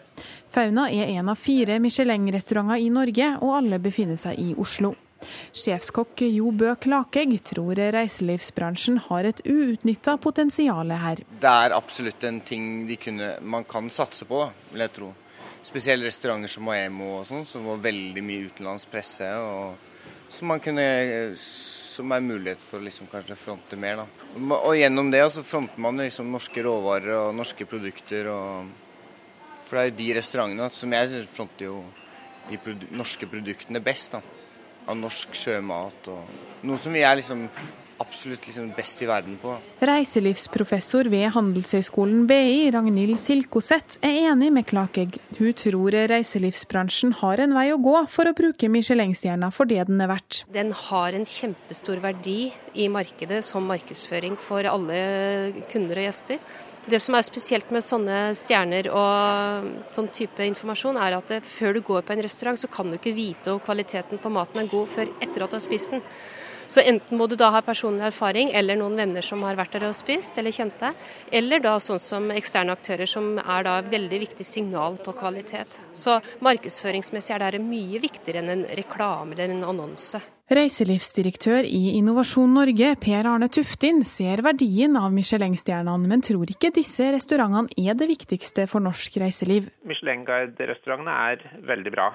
Fauna 0.52 0.84
er 0.92 1.14
en 1.14 1.30
av 1.32 1.40
fire 1.40 1.78
Michelin-restauranter 1.80 2.82
i 2.84 2.90
Norge, 2.92 3.30
og 3.40 3.54
alle 3.56 3.78
befinner 3.80 4.20
seg 4.20 4.42
i 4.42 4.50
Oslo. 4.60 4.90
Sjefskokk 5.56 6.26
Jo 6.26 6.52
Bø 6.52 6.74
Klakegg 6.84 7.32
tror 7.54 7.80
reiselivsbransjen 7.96 9.00
har 9.06 9.30
et 9.30 9.40
uutnytta 9.48 10.18
potensial 10.20 10.92
her. 11.06 11.24
Det 11.40 11.54
er 11.64 11.78
absolutt 11.78 12.28
en 12.28 12.42
ting 12.44 12.84
kunne, 13.00 13.38
man 13.40 13.64
kan 13.64 13.88
satse 13.88 14.28
på, 14.28 14.44
vil 14.74 14.84
jeg 14.84 14.96
tro. 15.00 15.10
Spesielt 15.64 16.04
restauranter 16.04 16.52
som 16.52 16.68
Maemo 16.68 17.14
og 17.22 17.26
sånn, 17.32 17.48
som 17.48 17.64
var 17.72 17.80
veldig 17.88 18.28
mye 18.28 18.52
utenlandsk 18.52 18.92
presse. 18.92 19.32
og 19.40 19.92
som 20.34 20.54
kunne 20.62 20.88
som 21.94 22.10
er 22.10 22.24
mulighet 22.24 22.62
for 22.62 22.82
liksom 22.82 23.06
kanskje 23.10 23.36
fronte 23.38 23.76
mer. 23.78 24.02
da. 24.02 24.06
Og 24.56 24.74
gjennom 24.76 25.10
det 25.12 25.22
så 25.30 25.44
fronter 25.46 25.80
man 25.80 26.02
liksom 26.02 26.32
norske 26.32 26.64
råvarer 26.66 27.14
og 27.20 27.36
norske 27.38 27.66
produkter. 27.70 28.26
Og, 28.32 28.72
for 29.64 29.78
det 29.78 29.84
er 29.84 29.90
jo 29.90 29.98
de 30.00 30.08
restaurantene 30.18 30.70
som 30.74 30.96
jeg 30.96 31.12
syns 31.12 31.30
fronter 31.30 31.68
jo 31.68 31.84
de 32.48 32.58
produ 32.60 32.88
norske 32.98 33.28
produktene 33.30 33.82
best. 33.84 34.16
da. 34.16 34.22
Av 34.90 34.98
norsk 34.98 35.38
sjømat 35.38 36.10
og 36.12 36.66
noe 36.66 36.82
som 36.82 36.92
vi 36.92 37.04
er 37.06 37.16
liksom 37.16 37.46
absolutt 38.02 38.46
liksom 38.48 38.70
best 38.76 39.02
i 39.02 39.08
verden 39.08 39.36
på. 39.42 39.54
Reiselivsprofessor 39.84 41.08
ved 41.12 41.28
Handelshøyskolen 41.34 42.26
BI, 42.30 42.70
Ragnhild 42.74 43.20
Silkoseth, 43.20 44.00
er 44.04 44.30
enig 44.30 44.50
med 44.54 44.66
Klakegg. 44.70 45.18
Hun 45.38 45.54
tror 45.58 45.96
reiselivsbransjen 46.10 47.16
har 47.20 47.44
en 47.44 47.56
vei 47.56 47.68
å 47.74 47.80
gå 47.82 47.96
for 48.10 48.30
å 48.30 48.36
bruke 48.36 48.70
Michelin-stjerna 48.72 49.50
for 49.54 49.70
det 49.70 49.86
den 49.90 50.02
er 50.04 50.12
verdt. 50.12 50.44
Den 50.54 50.74
har 50.88 51.16
en 51.16 51.26
kjempestor 51.28 52.02
verdi 52.04 52.52
i 52.74 52.90
markedet 52.92 53.42
som 53.46 53.66
markedsføring 53.70 54.38
for 54.40 54.66
alle 54.68 55.64
kunder 55.72 56.02
og 56.02 56.08
gjester. 56.08 56.40
Det 56.84 56.98
som 57.00 57.14
er 57.16 57.24
spesielt 57.24 57.70
med 57.72 57.80
sånne 57.80 58.16
stjerner 58.36 58.90
og 58.92 59.68
sånn 59.96 60.10
type 60.12 60.44
informasjon, 60.44 60.98
er 61.00 61.16
at 61.16 61.30
før 61.48 61.78
du 61.78 61.80
går 61.86 62.04
på 62.04 62.12
en 62.12 62.24
restaurant, 62.26 62.60
så 62.60 62.68
kan 62.68 62.90
du 62.90 62.98
ikke 62.98 63.14
vite 63.16 63.54
om 63.54 63.62
kvaliteten 63.64 64.20
på 64.20 64.32
maten 64.32 64.60
er 64.60 64.68
god 64.68 64.90
før 64.92 65.14
etter 65.24 65.46
at 65.46 65.54
du 65.54 65.56
har 65.56 65.64
spist 65.64 65.94
den. 65.94 66.04
Så 66.68 66.82
enten 66.84 67.18
må 67.18 67.28
du 67.30 67.36
da 67.38 67.50
ha 67.54 67.62
personlig 67.64 68.06
erfaring 68.08 68.52
eller 68.56 68.78
noen 68.80 68.96
venner 68.98 69.24
som 69.24 69.42
har 69.46 69.58
vært 69.58 69.76
der 69.76 69.88
og 69.88 69.96
spist, 69.96 70.38
eller 70.38 70.54
kjente, 70.54 70.92
eller 71.32 71.62
da 71.64 71.76
sånn 71.82 72.02
som 72.02 72.30
eksterne 72.34 72.74
aktører, 72.74 73.08
som 73.10 73.38
er 73.38 73.66
da 73.66 73.78
veldig 73.86 74.20
viktig 74.26 74.46
signal 74.48 74.98
på 75.04 75.16
kvalitet. 75.16 75.80
Så 75.94 76.20
markedsføringsmessig 76.44 77.36
er 77.38 77.58
det 77.58 77.64
mye 77.64 78.02
viktigere 78.02 78.42
enn 78.42 78.54
en 78.54 78.68
reklame 78.78 79.36
eller 79.36 79.54
en 79.54 79.66
annonse. 79.74 80.22
Reiselivsdirektør 80.52 81.64
i 81.64 81.94
Innovasjon 81.96 82.50
Norge, 82.52 82.90
Per 83.00 83.24
Arne 83.30 83.46
Tuftin, 83.48 84.02
ser 84.04 84.42
verdien 84.44 84.92
av 85.00 85.08
Michelin-stjernene, 85.16 86.10
men 86.10 86.20
tror 86.20 86.50
ikke 86.52 86.68
disse 86.76 87.06
restaurantene 87.14 87.72
er 87.80 87.96
det 87.96 88.10
viktigste 88.10 88.66
for 88.68 88.84
norsk 88.84 89.16
reiseliv. 89.22 89.70
Michelin-guide-restaurantene 89.88 91.16
er 91.30 91.64
veldig 91.64 91.94
bra. 91.96 92.10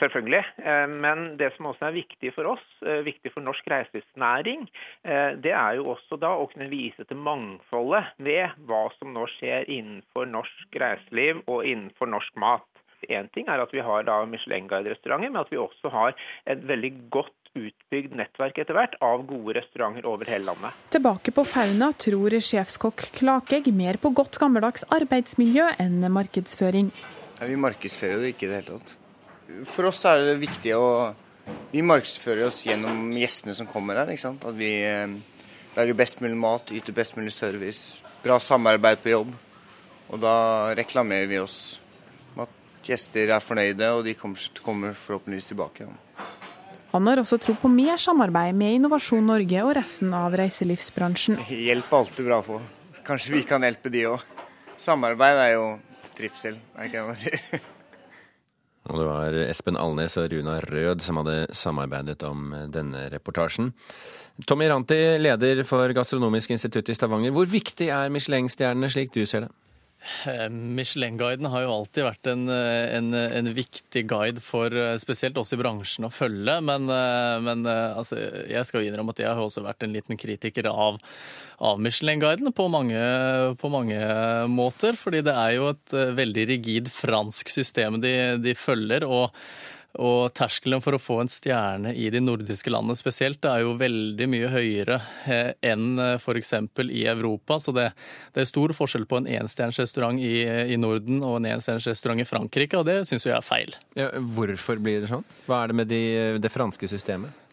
Selvfølgelig. 0.00 0.42
Eh, 0.58 0.86
men 0.90 1.24
det 1.38 1.52
som 1.56 1.70
også 1.70 1.88
er 1.88 1.98
viktig 1.98 2.32
for 2.34 2.54
oss, 2.54 2.64
eh, 2.82 3.04
viktig 3.06 3.32
for 3.34 3.44
norsk 3.46 3.66
reiselivsnæring, 3.70 4.66
eh, 5.04 5.36
det 5.44 5.54
er 5.54 5.78
jo 5.78 5.92
også 5.94 6.18
da 6.20 6.34
å 6.34 6.48
kunne 6.50 6.70
vise 6.72 7.06
til 7.06 7.16
mangfoldet 7.16 8.10
ved 8.18 8.58
hva 8.66 8.88
som 8.98 9.14
nå 9.14 9.26
skjer 9.36 9.70
innenfor 9.70 10.26
norsk 10.30 10.80
reiseliv 10.82 11.44
og 11.46 11.64
innenfor 11.64 12.10
norsk 12.10 12.34
mat. 12.36 12.66
Én 13.08 13.28
ting 13.34 13.48
er 13.48 13.60
at 13.60 13.72
vi 13.72 13.82
har 13.84 14.02
da 14.02 14.24
Michelin-guide-restauranter, 14.24 15.30
men 15.30 15.42
at 15.42 15.50
vi 15.52 15.60
også 15.60 15.90
har 15.92 16.14
et 16.46 16.62
veldig 16.64 17.10
godt 17.10 17.34
utbygd 17.54 18.16
nettverk 18.18 18.58
etter 18.58 18.74
hvert 18.74 18.96
av 19.04 19.22
gode 19.28 19.54
restauranter 19.58 20.08
over 20.10 20.26
hele 20.26 20.48
landet. 20.48 20.80
Tilbake 20.90 21.34
på 21.36 21.44
Fauna 21.46 21.92
tror 21.92 22.34
sjefskokk 22.40 23.06
Klakegg 23.20 23.70
mer 23.76 24.00
på 24.00 24.10
godt 24.16 24.40
gammeldags 24.42 24.86
arbeidsmiljø 24.94 25.70
enn 25.78 26.02
markedsføring. 26.10 26.90
Ja, 27.38 27.46
vi 27.50 27.60
markedsfører 27.60 28.24
det 28.24 28.34
ikke 28.34 28.48
i 28.48 28.52
det 28.52 28.62
hele 28.62 28.78
tatt. 28.78 28.98
For 29.68 29.90
oss 29.90 30.02
er 30.08 30.22
det 30.22 30.40
viktig 30.42 30.74
å 30.78 30.88
Vi 31.74 31.82
markedsfører 31.84 32.46
oss 32.46 32.62
gjennom 32.64 33.10
gjestene 33.18 33.52
som 33.56 33.68
kommer 33.68 33.98
her. 34.00 34.08
ikke 34.14 34.22
sant? 34.22 34.44
At 34.48 34.56
vi 34.56 34.70
eh, 34.80 35.10
lager 35.76 35.96
best 35.98 36.22
mulig 36.24 36.38
mat, 36.40 36.70
yter 36.72 36.94
best 36.96 37.18
mulig 37.18 37.34
service, 37.34 37.98
bra 38.22 38.38
samarbeid 38.40 39.02
på 39.02 39.12
jobb. 39.12 39.34
Og 40.08 40.22
da 40.22 40.72
reklamerer 40.78 41.26
vi 41.28 41.40
oss 41.42 41.58
med 42.36 42.46
at 42.46 42.88
gjester 42.88 43.34
er 43.34 43.44
fornøyde, 43.44 43.90
og 43.90 44.06
de 44.06 44.14
kommer, 44.16 44.46
kommer 44.64 44.96
forhåpentligvis 44.96 45.50
tilbake. 45.50 45.90
Han 46.94 47.10
har 47.10 47.20
også 47.20 47.40
tro 47.42 47.56
på 47.58 47.68
mer 47.68 47.98
samarbeid 47.98 48.54
med 48.54 48.78
Innovasjon 48.78 49.26
Norge 49.26 49.66
og 49.66 49.74
resten 49.76 50.14
av 50.14 50.36
reiselivsbransjen. 50.38 51.42
Hjelp 51.50 51.90
er 51.90 52.00
alltid 52.00 52.30
bra 52.30 52.40
på. 52.46 52.60
Kanskje 53.04 53.34
vi 53.34 53.44
kan 53.48 53.66
hjelpe 53.66 53.90
de 53.92 54.06
òg. 54.14 54.22
Samarbeid 54.80 55.42
er 55.42 55.54
jo 55.56 55.68
trivsel, 56.14 56.60
er 56.78 56.86
ikke 56.86 57.00
det 57.00 57.06
man 57.10 57.18
sier. 57.18 57.70
Og 58.84 59.00
det 59.00 59.06
var 59.08 59.38
Espen 59.46 59.78
Alnes 59.80 60.18
og 60.20 60.28
Runa 60.32 60.58
Rød 60.60 61.00
som 61.04 61.22
hadde 61.22 61.46
samarbeidet 61.56 62.22
om 62.28 62.52
denne 62.72 63.06
reportasjen. 63.14 63.72
Tommy 64.48 64.66
Ranti, 64.68 64.98
leder 65.22 65.62
for 65.64 65.92
Gastronomisk 65.96 66.52
institutt 66.52 66.90
i 66.90 66.96
Stavanger. 66.96 67.32
Hvor 67.32 67.48
viktig 67.48 67.88
er 67.88 68.12
Michelin-stjernene 68.12 68.90
slik 68.92 69.14
du 69.14 69.22
ser 69.24 69.46
det? 69.46 69.52
Eh, 70.26 70.48
Michelin-guiden 70.50 71.48
har 71.48 71.64
jo 71.64 71.72
alltid 71.78 72.04
vært 72.04 72.28
en, 72.28 72.48
en, 72.48 73.08
en, 73.14 73.50
viktig 73.56 74.04
guide 74.10 74.42
for 74.44 74.74
eh, 74.76 74.96
spesielt 75.00 75.38
oss 75.40 75.54
i 75.56 75.58
bransjen 75.60 76.08
å 76.08 76.12
følge. 76.12 76.58
Men, 76.64 76.88
eh, 76.92 77.36
men 77.44 77.64
altså, 77.68 78.18
jeg 78.50 78.68
skal 78.68 78.84
innrømme 78.84 79.14
at 79.14 79.24
jeg 79.24 79.30
har 79.30 79.42
også 79.42 79.64
vært 79.64 79.86
en 79.86 79.94
liten 79.96 80.20
kritiker 80.20 80.68
av, 80.70 81.00
av 81.64 81.80
Michelin-guiden 81.80 82.52
på, 82.52 82.68
på, 83.60 83.72
mange 83.72 84.00
måter. 84.52 84.98
Fordi 85.00 85.24
det 85.24 85.36
er 85.36 85.56
jo 85.58 85.70
et 85.72 85.96
veldig 86.20 86.48
rigid 86.52 86.92
fransk 86.92 87.52
system 87.52 88.02
de, 88.04 88.14
de 88.44 88.58
følger. 88.58 89.08
og 89.08 89.30
og 90.02 90.32
terskelen 90.34 90.82
for 90.82 90.96
å 90.96 91.00
få 91.02 91.20
en 91.22 91.30
stjerne 91.30 91.92
i 91.94 92.08
de 92.10 92.22
nordiske 92.22 92.70
landene 92.72 92.98
spesielt 92.98 93.44
er 93.46 93.62
jo 93.62 93.76
veldig 93.78 94.26
mye 94.30 94.50
høyere 94.50 94.98
eh, 95.30 95.52
enn 95.70 96.00
eh, 96.02 96.16
f.eks. 96.18 96.54
i 96.88 97.04
Europa. 97.10 97.60
Så 97.62 97.74
det, 97.76 97.90
det, 98.34 98.42
er 98.42 98.50
stor 98.50 98.74
forskjell 98.74 99.06
på 99.10 99.20
en 99.20 99.30
enstjerners 99.30 99.78
restaurant 99.84 100.18
i, 100.18 100.34
i, 100.74 100.80
Norden 100.80 101.22
og 101.22 101.38
en 101.38 101.52
enstjerners 101.54 101.86
restaurant 101.92 102.24
i 102.24 102.28
Frankrike, 102.28 102.80
og 102.80 102.88
det 102.90 103.04
syns 103.08 103.28
jeg 103.28 103.36
er 103.36 103.46
feil. 103.46 103.74
Ja, 103.98 104.10
hvorfor 104.34 104.82
blir 104.82 105.04
det 105.04 105.12
sånn? 105.12 105.26
Hva 105.46 105.62
er 105.62 105.70
det 105.70 105.80
med 105.84 105.90
de, 105.92 106.04
det 106.42 106.52
franske 106.52 106.90
systemet? 106.90 107.43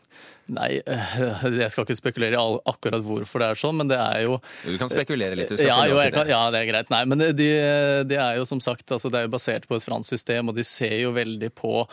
Nei, 0.52 0.82
eh, 0.84 1.44
jeg 1.62 1.72
skal 1.72 1.86
ikke 1.86 1.96
spekulere 1.96 2.36
i 2.40 2.56
akkurat 2.68 3.04
hvorfor 3.06 3.44
det 3.44 3.50
er 3.52 3.60
sånn, 3.60 3.78
men 3.80 3.92
det 3.92 4.00
er 4.02 4.26
jo 4.26 4.40
Du 4.66 4.74
kan 4.82 4.90
spekulere 4.92 5.38
litt. 5.38 5.54
ja, 5.62 5.78
jo, 5.88 6.00
kan, 6.12 6.28
ja, 6.28 6.42
det 6.52 6.64
er 6.64 6.68
greit. 6.72 6.90
Nei, 6.92 7.04
men 7.08 7.22
det 7.22 7.36
de, 7.38 8.18
er 8.18 8.40
jo 8.40 8.48
som 8.50 8.60
sagt 8.64 8.92
altså, 8.92 9.12
det 9.12 9.22
er 9.22 9.28
jo 9.28 9.36
basert 9.36 9.68
på 9.70 9.78
et 9.78 9.86
fransk 9.86 10.16
system, 10.16 10.52
og 10.52 10.58
de 10.58 10.66
ser 10.68 10.98
jo 11.04 11.14
veldig 11.16 11.52
på 11.56 11.86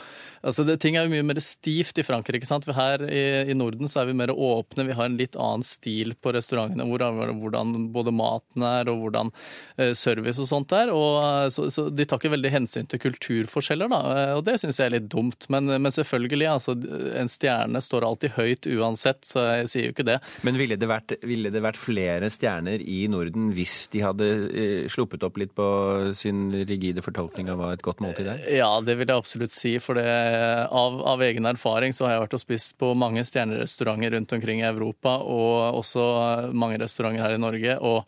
altså 0.43 0.65
det, 0.67 0.79
Ting 0.83 0.97
er 0.97 1.07
jo 1.07 1.13
mye 1.13 1.27
mer 1.27 1.41
stivt 1.45 1.99
i 2.01 2.07
Frankrike. 2.07 2.41
ikke 2.41 2.49
sant? 2.49 2.67
For 2.67 2.77
her 2.77 3.03
i, 3.07 3.23
i, 3.51 3.57
Norden 3.59 3.91
så 3.91 4.03
er 4.03 4.11
vi 4.11 4.17
mer 4.19 4.33
åpne. 4.33 4.87
Vi 4.89 4.97
har 4.97 5.09
en 5.09 5.19
litt 5.19 5.37
annen 5.39 5.67
stil 5.67 6.15
på 6.19 6.33
restaurantene. 6.35 6.87
Hvordan, 6.89 7.39
hvordan 7.43 7.89
både 7.95 8.15
maten 8.15 8.65
er, 8.67 8.91
og 8.91 9.03
hvordan 9.03 9.33
uh, 9.33 9.93
service 9.99 10.41
og 10.43 10.51
sånt 10.51 10.75
er. 10.77 10.93
Og, 10.95 11.19
uh, 11.19 11.49
så, 11.53 11.69
så, 11.75 11.89
de 11.91 12.07
tar 12.07 12.23
ikke 12.23 12.33
veldig 12.37 12.55
hensyn 12.55 12.89
til 12.89 13.03
kulturforskjeller, 13.03 13.91
da. 13.93 14.03
Og 14.39 14.45
det 14.47 14.59
syns 14.63 14.79
jeg 14.81 14.91
er 14.91 14.97
litt 14.99 15.11
dumt. 15.13 15.49
Men, 15.53 15.71
men 15.75 15.95
selvfølgelig, 15.95 16.51
altså, 16.55 16.77
en 17.19 17.33
stjerne 17.33 17.83
står 17.85 18.07
alltid 18.07 18.38
høyt 18.39 18.69
uansett, 18.71 19.25
så 19.27 19.45
jeg 19.61 19.71
sier 19.73 19.87
jo 19.89 19.95
ikke 19.95 20.07
det. 20.09 20.19
Men 20.47 20.59
ville 20.61 20.79
det 20.81 20.89
vært, 20.91 21.17
ville 21.27 21.53
det 21.55 21.63
vært 21.65 21.81
flere 21.81 22.31
stjerner 22.33 22.83
i 22.83 23.01
Norden 23.11 23.53
hvis 23.57 23.77
de 23.93 24.03
hadde 24.05 24.29
eh, 24.49 24.89
sluppet 24.91 25.27
opp 25.27 25.39
litt 25.41 25.55
på 25.59 25.69
sin 26.17 26.49
rigide 26.69 27.05
fortolkning 27.05 27.51
av 27.53 27.61
hva 27.61 27.73
et 27.77 27.85
godt 27.85 28.03
måltid 28.05 28.31
er? 28.33 28.43
Ja, 28.61 28.71
det 28.85 28.99
vil 29.01 29.09
jeg 29.09 29.19
absolutt 29.19 29.55
si. 29.55 29.77
For 29.83 29.99
det, 29.99 30.09
av, 30.09 30.99
av, 31.15 31.23
egen 31.29 31.49
erfaring 31.51 31.95
så 31.97 32.07
har 32.07 32.17
jeg 32.17 32.27
vært 32.27 32.39
og 32.39 32.45
spist 32.45 32.77
på 32.81 32.93
mange 32.99 33.25
stjernerestauranter 33.29 34.17
rundt 34.17 34.37
omkring 34.37 34.63
i 34.63 34.69
Europa, 34.69 35.19
og 35.23 35.81
også 35.83 36.05
mange 36.57 36.81
restauranter 36.83 37.27
her 37.27 37.39
i 37.39 37.43
Norge. 37.43 37.79
og 37.79 38.05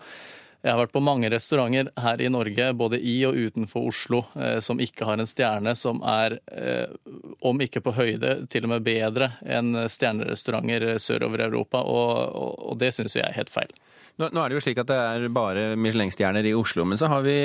jeg 0.60 0.74
har 0.74 0.80
vært 0.82 0.92
på 0.92 1.00
mange 1.00 1.30
restauranter 1.32 1.88
her 2.00 2.20
i 2.20 2.28
Norge, 2.32 2.66
både 2.76 2.98
i 3.00 3.14
og 3.28 3.38
utenfor 3.38 3.86
Oslo, 3.88 4.22
eh, 4.36 4.58
som 4.60 4.80
ikke 4.82 5.06
har 5.08 5.20
en 5.20 5.28
stjerne 5.28 5.72
som 5.78 6.02
er, 6.04 6.38
eh, 6.52 6.92
om 7.40 7.60
ikke 7.64 7.80
på 7.84 7.94
høyde, 7.96 8.34
til 8.52 8.66
og 8.68 8.74
med 8.74 8.84
bedre 8.84 9.32
enn 9.40 9.86
stjernerestauranter 9.88 10.98
sørover 11.00 11.40
i 11.40 11.48
Europa, 11.48 11.80
og, 11.80 12.12
og, 12.36 12.52
og 12.72 12.78
det 12.82 12.92
syns 12.96 13.16
jeg 13.16 13.24
er 13.24 13.38
helt 13.38 13.52
feil. 13.52 13.72
Nå, 14.20 14.26
nå, 14.36 14.40
er 14.42 14.52
det 14.52 14.58
jo 14.58 14.60
slik 14.60 14.78
at 14.82 14.88
det 14.90 14.96
er 15.00 15.22
bare 15.32 15.62
Michelin-stjerner 15.80 16.44
i 16.44 16.52
Oslo, 16.52 16.84
men 16.84 16.98
så 17.00 17.08
har 17.08 17.22
vi 17.24 17.36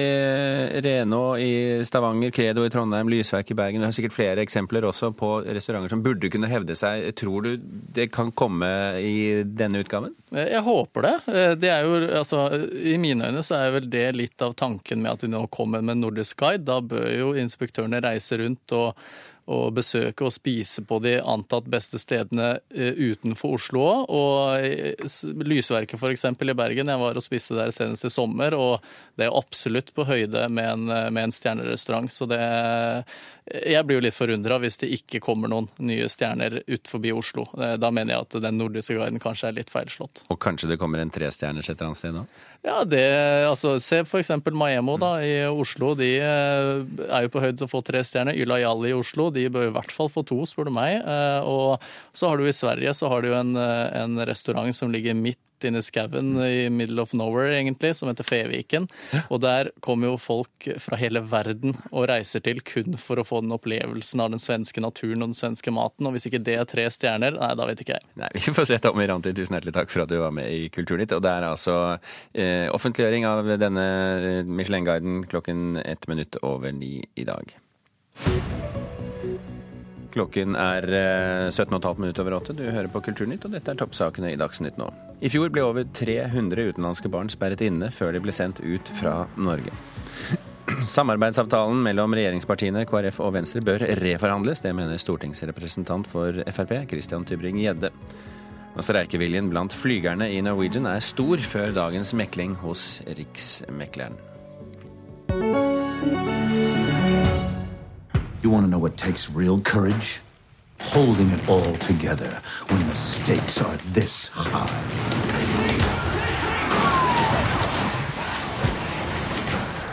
Reno 0.84 1.22
i 1.40 1.80
Stavanger, 1.88 2.34
Credo 2.36 2.66
i 2.68 2.72
Trondheim, 2.74 3.08
Lysverk 3.14 3.54
i 3.54 3.56
Bergen. 3.56 3.80
Vi 3.80 3.88
har 3.88 3.96
sikkert 3.96 4.16
flere 4.18 4.44
eksempler 4.44 4.84
også 4.90 5.14
på 5.16 5.30
restauranter 5.46 5.94
som 5.94 6.02
burde 6.04 6.28
kunne 6.34 6.50
hevde 6.52 6.76
seg. 6.76 7.06
Tror 7.16 7.48
du 7.48 7.54
det 7.96 8.10
kan 8.12 8.34
komme 8.36 8.68
i 9.00 9.46
denne 9.48 9.86
utgaven? 9.86 10.18
Jeg 10.36 10.66
håper 10.66 11.08
det. 11.08 11.14
Det 11.62 11.72
er 11.72 11.88
jo, 11.88 12.02
altså, 12.20 12.44
I 12.76 12.98
mine 13.00 13.30
øyne 13.30 13.46
så 13.46 13.62
er 13.62 13.78
vel 13.78 13.88
det 13.94 14.10
litt 14.18 14.44
av 14.44 14.58
tanken 14.60 15.06
med 15.06 15.14
at 15.14 15.24
de 15.24 15.32
nå 15.32 15.46
kommer 15.56 15.86
med 15.86 16.02
Nordisk 16.02 16.44
Guide. 16.44 16.66
Da 16.68 16.82
bør 16.84 17.08
jo 17.14 17.32
inspektørene 17.40 18.04
reise 18.04 18.42
rundt 18.44 18.76
og 18.76 19.00
å 19.46 19.70
besøke 19.76 20.26
og 20.26 20.34
spise 20.34 20.82
på 20.88 20.98
de 21.04 21.20
antatt 21.22 21.68
beste 21.70 22.00
stedene 22.02 22.56
eh, 22.74 22.98
utenfor 22.98 23.60
Oslo 23.60 23.84
òg. 23.86 24.10
Og 24.16 25.46
Lysverket 25.46 26.02
f.eks. 26.02 26.26
i 26.26 26.58
Bergen, 26.58 26.90
jeg 26.90 27.02
var 27.02 27.20
og 27.20 27.26
spiste 27.26 27.58
der 27.58 27.74
senest 27.76 28.08
i 28.08 28.14
sommer, 28.14 28.56
og 28.58 28.86
det 29.20 29.28
er 29.28 29.38
absolutt 29.38 29.94
på 29.96 30.08
høyde 30.10 30.48
med 30.50 30.72
en, 30.72 30.86
med 31.14 31.22
en 31.28 31.36
stjernerestaurant. 31.36 32.12
Så 32.12 32.28
det 32.30 32.42
Jeg 33.46 33.86
blir 33.86 34.00
jo 34.00 34.06
litt 34.08 34.18
forundra 34.18 34.58
hvis 34.58 34.80
det 34.82 34.90
ikke 34.96 35.22
kommer 35.22 35.52
noen 35.52 35.68
nye 35.78 36.08
stjerner 36.10 36.64
ut 36.66 36.90
forbi 36.90 37.14
Oslo. 37.14 37.46
Eh, 37.62 37.76
da 37.78 37.92
mener 37.94 38.16
jeg 38.16 38.26
at 38.26 38.40
den 38.48 38.58
nordiske 38.58 38.98
guiden 38.98 39.22
kanskje 39.22 39.52
er 39.52 39.60
litt 39.60 39.74
feilslått. 39.74 40.26
Og 40.34 40.42
kanskje 40.42 40.74
det 40.74 40.80
kommer 40.82 41.04
en 41.04 41.14
trestjerners 41.14 41.70
et 41.70 41.78
eller 41.78 41.92
annet 41.92 42.02
sted 42.02 42.18
nå? 42.18 42.26
Ja, 42.66 42.80
det, 42.84 43.06
altså, 43.46 43.76
Se 43.80 44.00
f.eks. 44.02 44.32
Maemo 44.50 44.96
da, 44.98 45.12
i 45.22 45.46
Oslo. 45.46 45.94
De 45.98 46.10
eh, 46.18 46.72
er 47.06 47.28
jo 47.28 47.34
på 47.34 47.44
høyde 47.44 47.60
til 47.60 47.68
å 47.68 47.72
få 47.72 47.84
tre 47.86 48.02
stjerner. 48.08 48.38
Ylayali 48.42 48.90
i 48.90 48.98
Oslo 48.98 49.30
de 49.36 49.48
bør 49.52 49.70
i 49.70 49.76
hvert 49.76 49.94
fall 49.94 50.12
få 50.12 50.26
to, 50.28 50.42
spør 50.50 50.70
du 50.70 50.76
meg. 50.76 51.00
Eh, 51.02 51.42
og 51.46 51.84
så 52.16 52.32
har 52.32 52.40
du 52.40 52.48
i 52.48 52.56
Sverige 52.56 52.96
så 52.98 53.12
har 53.12 53.26
du 53.26 53.34
en, 53.36 53.56
eh, 53.60 54.04
en 54.04 54.20
restaurant 54.28 54.76
som 54.76 54.94
ligger 54.94 55.18
midt 55.18 55.42
inne 55.64 55.80
i 55.80 55.86
skauen 55.86 56.36
i 56.44 56.70
middle 56.70 57.02
of 57.02 57.14
nowhere, 57.14 57.54
egentlig, 57.56 57.96
som 57.96 58.10
heter 58.10 58.28
Feviken. 58.28 58.88
Og 59.30 59.42
der 59.44 59.72
kommer 59.86 60.12
jo 60.12 60.20
folk 60.22 60.68
fra 60.84 61.00
hele 61.00 61.22
verden 61.26 61.76
og 61.92 62.08
reiser 62.12 62.44
til 62.46 62.62
kun 62.66 62.98
for 63.02 63.22
å 63.22 63.26
få 63.28 63.42
den 63.44 63.56
opplevelsen 63.56 64.24
av 64.24 64.32
den 64.34 64.42
svenske 64.42 64.84
naturen 64.84 65.24
og 65.24 65.32
den 65.32 65.40
svenske 65.40 65.74
maten. 65.74 66.08
Og 66.08 66.16
hvis 66.16 66.30
ikke 66.30 66.44
det 66.46 66.58
er 66.60 66.70
tre 66.70 66.88
stjerner, 66.92 67.40
nei, 67.40 67.52
da 67.58 67.70
vet 67.70 67.84
ikke 67.86 67.98
jeg. 67.98 68.08
Nei, 68.22 68.32
Vi 68.36 68.56
får 68.56 68.70
se, 68.72 68.80
Tommy 68.84 69.08
Ranti. 69.10 69.34
Tusen 69.36 69.58
hjertelig 69.58 69.76
takk 69.80 69.94
for 69.94 70.06
at 70.06 70.12
du 70.12 70.18
var 70.22 70.34
med 70.36 70.52
i 70.52 70.68
Kulturnytt. 70.74 71.16
Og 71.18 71.24
det 71.26 71.34
er 71.34 71.50
altså 71.50 71.78
eh, 72.34 72.68
offentliggjøring 72.74 73.28
av 73.30 73.56
denne 73.62 73.86
eh, 74.16 74.42
Michelin-guiden 74.46 75.24
klokken 75.32 75.78
ett 75.86 76.10
minutt 76.12 76.40
over 76.44 76.76
ni 76.76 76.98
i 77.16 77.28
dag. 77.28 77.56
Klokken 80.16 80.56
er 80.56 80.86
17,5 81.52 81.76
eh, 81.76 81.98
minutter 82.00 82.24
over 82.24 82.38
åtte. 82.38 82.54
Du 82.56 82.64
hører 82.64 82.88
på 82.88 83.02
Kulturnytt, 83.04 83.44
og 83.44 83.52
dette 83.52 83.74
er 83.74 83.80
toppsakene 83.82 84.32
i 84.32 84.38
Dagsnytt 84.40 84.78
nå. 84.80 84.88
I 85.20 85.32
fjor 85.32 85.52
ble 85.52 85.66
over 85.68 85.84
300 85.92 86.70
utenlandske 86.72 87.12
barn 87.12 87.28
sperret 87.32 87.64
inne 87.66 87.90
før 87.92 88.16
de 88.16 88.22
ble 88.24 88.36
sendt 88.36 88.62
ut 88.64 88.92
fra 88.96 89.26
Norge. 89.36 89.76
Samarbeidsavtalen 90.96 91.84
mellom 91.84 92.16
regjeringspartiene 92.16 92.86
KrF 92.88 93.20
og 93.28 93.36
Venstre 93.36 93.60
bør 93.66 93.84
reforhandles. 94.00 94.64
Det 94.64 94.72
mener 94.78 95.04
stortingsrepresentant 95.04 96.08
for 96.08 96.40
Frp, 96.48 96.78
Christian 96.94 97.28
Tybring-Gjedde. 97.28 97.92
Og 98.76 98.88
streikeviljen 98.88 99.52
blant 99.52 99.76
flygerne 99.76 100.30
i 100.32 100.40
Norwegian 100.44 100.88
er 100.92 101.04
stor 101.04 101.44
før 101.44 101.76
dagens 101.76 102.16
mekling 102.16 102.56
hos 102.64 103.02
Riksmekleren. 103.20 104.16
You 108.46 108.52
want 108.52 108.64
to 108.68 108.70
know 108.70 108.78
what 108.78 108.96
takes 108.96 109.28
real 109.28 109.60
courage? 109.60 110.22
Holding 110.80 111.32
it 111.32 111.50
all 111.50 111.74
together 111.78 112.40
when 112.68 112.88
the 112.88 112.94
stakes 112.94 113.60
are 113.60 113.76
this 113.88 114.28
high. 114.28 114.68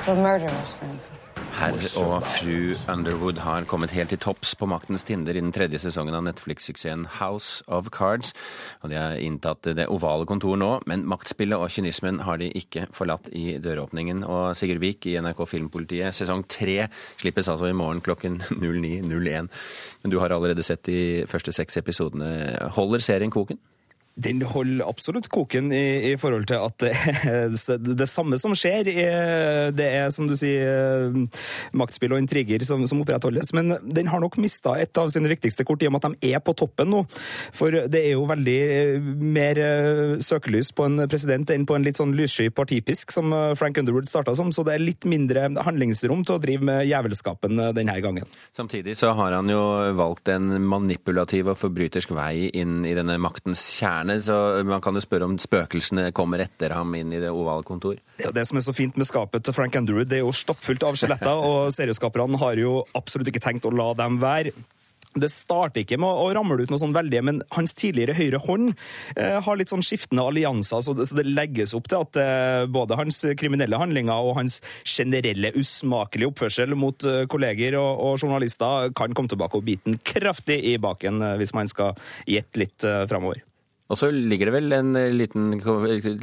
The 0.05 0.15
murderers, 0.17 0.75
Francis. 0.75 1.32
Herr 1.63 1.77
og 2.01 2.25
fru 2.27 2.73
Underwood 2.91 3.39
har 3.45 3.63
kommet 3.71 3.93
helt 3.95 4.11
til 4.11 4.19
topps 4.19 4.57
på 4.59 4.67
maktens 4.67 5.05
tinder 5.07 5.37
i 5.37 5.43
den 5.45 5.53
tredje 5.55 5.79
sesongen 5.79 6.17
av 6.19 6.25
Netflix-suksessen 6.27 7.05
House 7.21 7.63
of 7.71 7.87
Cards. 7.95 8.33
Og 8.83 8.91
De 8.91 8.99
har 8.99 9.15
inntatt 9.23 9.69
det 9.79 9.87
ovale 9.87 10.27
kontor 10.27 10.59
nå, 10.59 10.73
men 10.91 11.07
maktspillet 11.07 11.63
og 11.63 11.71
kynismen 11.71 12.19
har 12.27 12.43
de 12.43 12.51
ikke 12.59 12.89
forlatt 12.91 13.31
i 13.31 13.61
døråpningen. 13.63 14.25
Og 14.27 14.57
Sigurd 14.59 14.83
Vik 14.83 15.07
i 15.07 15.15
NRK 15.23 15.45
Filmpolitiet, 15.53 16.19
sesong 16.19 16.43
tre 16.51 16.89
slippes 17.21 17.53
altså 17.53 17.71
i 17.71 17.79
morgen 17.79 18.03
klokken 18.03 18.41
09.01. 18.51 19.53
Men 20.03 20.11
du 20.11 20.19
har 20.19 20.35
allerede 20.35 20.67
sett 20.67 20.83
de 20.91 21.29
første 21.31 21.55
seks 21.55 21.79
episodene. 21.79 22.33
Holder 22.75 23.07
serien 23.07 23.31
koken? 23.31 23.63
Den 24.15 24.43
holder 24.45 24.85
absolutt 24.85 25.29
koken 25.33 25.71
i, 25.73 26.13
i, 26.13 26.17
forhold 26.21 26.45
til 26.51 26.61
at 26.61 26.83
det 26.83 27.97
det 28.03 28.09
samme 28.11 28.37
som 28.41 28.53
skjer. 28.57 28.91
Det 29.73 29.87
er, 29.87 30.11
som 30.13 30.29
du 30.29 30.35
sier, 30.37 31.15
maktspill 31.77 32.13
og 32.13 32.21
intriger 32.21 32.65
som, 32.67 32.85
som 32.89 33.01
opprettholdes. 33.05 33.55
Men 33.57 33.77
den 33.83 34.11
har 34.13 34.21
nok 34.21 34.37
mista 34.43 34.75
et 34.81 34.97
av 35.01 35.09
sine 35.13 35.31
viktigste 35.33 35.65
kort 35.69 35.83
i 35.83 35.89
og 35.89 35.95
med 35.95 36.05
at 36.05 36.13
de 36.13 36.33
er 36.35 36.43
på 36.45 36.55
toppen 36.59 36.93
nå. 36.93 37.03
For 37.57 37.73
det 37.89 38.03
er 38.03 38.15
jo 38.17 38.27
veldig 38.29 38.59
mer 39.23 39.63
søkelys 40.23 40.73
på 40.77 40.87
en 40.89 41.07
president 41.09 41.51
enn 41.55 41.67
på 41.69 41.77
en 41.79 41.87
litt 41.87 42.01
sånn 42.01 42.15
lyssky 42.19 42.51
partipisk, 42.53 43.15
som 43.15 43.33
Frank 43.59 43.81
Underwood 43.81 44.11
starta 44.11 44.37
som. 44.37 44.53
Så 44.53 44.67
det 44.67 44.77
er 44.77 44.85
litt 44.85 45.09
mindre 45.09 45.49
handlingsrom 45.65 46.27
til 46.29 46.37
å 46.37 46.43
drive 46.43 46.69
med 46.69 46.85
jævelskapen 46.91 47.65
denne 47.77 47.97
gangen. 48.05 48.29
Samtidig 48.53 48.99
så 49.01 49.15
har 49.17 49.39
han 49.39 49.49
jo 49.51 49.63
valgt 49.97 50.29
en 50.33 50.53
manipulativ 50.69 51.53
og 51.53 51.59
forbrytersk 51.61 52.13
vei 52.17 52.51
inn 52.53 52.83
i 52.89 52.95
denne 52.97 53.17
maktens 53.23 53.63
kjerne 53.79 54.02
moderne, 54.03 54.21
så 54.23 54.65
man 54.65 54.81
kan 54.81 54.95
jo 54.95 55.03
spørre 55.03 55.29
om 55.29 55.39
spøkelsene 55.39 56.13
kommer 56.13 56.43
etter 56.43 56.75
ham 56.75 56.95
inn 56.95 57.13
i 57.13 57.21
det 57.21 57.31
ovale 57.31 57.63
kontor. 57.63 57.97
Ja, 58.19 58.31
det 58.33 58.47
som 58.49 58.59
er 58.59 58.67
så 58.67 58.75
fint 58.75 58.97
med 58.97 59.07
skapet 59.07 59.45
til 59.45 59.55
Frank 59.55 59.77
Andrew, 59.77 60.05
det 60.05 60.21
er 60.21 60.27
jo 60.27 60.33
stappfullt 60.33 60.83
av 60.83 60.97
skjeletter, 60.97 61.33
og 61.49 61.73
serieskaperne 61.73 62.39
har 62.39 62.59
jo 62.59 62.85
absolutt 62.95 63.29
ikke 63.29 63.43
tenkt 63.43 63.67
å 63.67 63.75
la 63.75 63.93
dem 63.95 64.21
være. 64.23 64.53
Det 65.13 65.29
starter 65.29 65.83
ikke 65.83 65.99
med 66.01 66.09
å 66.09 66.31
ramle 66.33 66.65
ut 66.65 66.71
noe 66.73 66.81
sånn 66.81 66.95
veldig, 66.97 67.21
men 67.21 67.43
hans 67.53 67.75
tidligere 67.77 68.15
høyre 68.17 68.39
hånd 68.47 68.71
eh, 69.13 69.37
har 69.45 69.59
litt 69.61 69.69
sånn 69.69 69.85
skiftende 69.85 70.25
allianser, 70.25 70.81
så 70.81 70.95
det, 70.97 71.05
så 71.11 71.19
det 71.19 71.27
legges 71.29 71.75
opp 71.77 71.91
til 71.93 72.07
at 72.07 72.17
eh, 72.23 72.63
både 72.73 72.97
hans 72.97 73.21
kriminelle 73.37 73.77
handlinger 73.77 74.25
og 74.25 74.39
hans 74.41 74.63
generelle 74.89 75.53
usmakelige 75.53 76.33
oppførsel 76.33 76.73
mot 76.81 77.05
eh, 77.05 77.27
kolleger 77.29 77.77
og, 77.77 77.93
og, 77.93 78.25
journalister 78.25 78.89
kan 78.97 79.13
komme 79.13 79.29
tilbake 79.29 79.61
og 79.61 79.69
bite 79.69 79.91
den 79.91 80.01
kraftig 80.01 80.63
i 80.73 80.79
baken, 80.81 81.21
eh, 81.21 81.39
hvis 81.43 81.53
man 81.61 81.69
skal 81.69 81.93
gjette 82.25 82.65
litt 82.65 82.89
eh, 82.89 83.05
framover. 83.05 83.45
Og 83.93 83.99
så 84.01 84.09
ligger 84.09 84.49
det 84.49 84.55
vel 84.55 84.73
en 84.73 84.97
liten, 85.13 85.51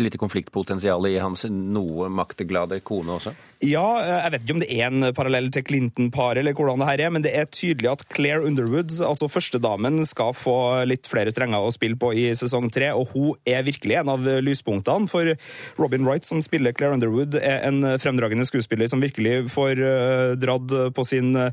lite 0.02 0.18
konfliktpotensial 0.18 1.06
i 1.06 1.20
hans 1.22 1.46
noe 1.54 2.10
maktglade 2.10 2.80
kone 2.82 3.14
også? 3.20 3.36
Ja, 3.60 3.84
jeg 4.00 4.32
vet 4.32 4.44
ikke 4.46 4.54
om 4.56 4.62
det 4.62 4.70
er 4.72 4.86
en 4.88 5.06
parallell 5.12 5.50
til 5.52 5.66
Clinton-paret, 5.68 6.40
eller 6.40 6.56
hvordan 6.56 6.80
det 6.80 6.86
her 6.88 7.02
er, 7.04 7.10
men 7.12 7.24
det 7.26 7.34
er 7.36 7.50
tydelig 7.52 7.90
at 7.92 8.06
Claire 8.08 8.46
Underwood, 8.48 8.94
altså 9.04 9.28
førstedamen, 9.28 10.00
skal 10.08 10.32
få 10.32 10.54
litt 10.88 11.10
flere 11.12 11.34
strenger 11.34 11.60
å 11.68 11.74
spille 11.76 12.00
på 12.00 12.14
i 12.16 12.30
sesong 12.40 12.70
tre, 12.72 12.94
og 12.96 13.12
hun 13.12 13.34
er 13.44 13.66
virkelig 13.68 13.98
en 14.00 14.12
av 14.14 14.24
lyspunktene. 14.46 15.10
For 15.12 15.34
Robin 15.76 16.08
Wright, 16.08 16.24
som 16.24 16.40
spiller 16.40 16.72
Claire 16.72 16.96
Underwood, 16.96 17.36
er 17.36 17.66
en 17.68 17.84
fremdragende 18.00 18.46
skuespiller 18.48 18.88
som 18.88 19.04
virkelig 19.04 19.50
får 19.52 19.84
uh, 19.84 20.38
dratt 20.40 20.78
på 20.96 21.08
sin 21.10 21.36
uh, 21.36 21.52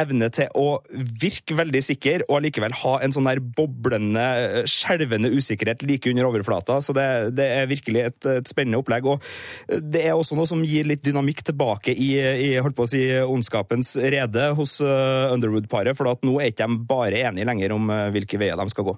evne 0.00 0.32
til 0.32 0.48
å 0.56 0.80
virke 0.96 1.58
veldig 1.60 1.84
sikker, 1.90 2.24
og 2.30 2.38
allikevel 2.38 2.78
ha 2.86 2.94
en 3.04 3.12
sånn 3.12 3.28
der 3.28 3.42
boblende, 3.44 4.64
skjelvende 4.64 5.34
usikkerhet 5.36 5.84
like 5.84 6.08
under 6.08 6.32
overflata. 6.32 6.80
Så 6.80 6.96
det, 6.96 7.06
det 7.36 7.52
er 7.60 7.68
virkelig 7.68 8.08
et, 8.14 8.32
et 8.38 8.48
spennende 8.48 8.80
opplegg. 8.80 9.12
Og 9.12 9.84
det 9.92 10.08
er 10.08 10.16
også 10.16 10.40
noe 10.40 10.48
som 10.48 10.64
gir 10.64 10.88
litt 10.88 11.04
dynamikk 11.04 11.17
dynamikk 11.18 11.42
tilbake 11.42 11.92
i, 11.92 12.10
i 12.18 12.48
holdt 12.62 12.76
på 12.76 12.86
å 12.86 12.90
si, 12.90 13.02
ondskapens 13.26 13.96
rede 13.98 14.52
hos 14.54 14.78
uh, 14.80 15.32
Underwood-paret. 15.34 15.96
For 15.98 16.10
at 16.10 16.22
nå 16.26 16.38
er 16.40 16.52
ikke 16.52 16.68
de 16.68 16.78
bare 16.88 17.22
enige 17.28 17.46
lenger 17.48 17.74
om 17.74 17.90
uh, 17.90 18.08
hvilke 18.14 18.38
veier 18.38 18.58
de 18.58 18.68
skal 18.70 18.86
gå. 18.88 18.94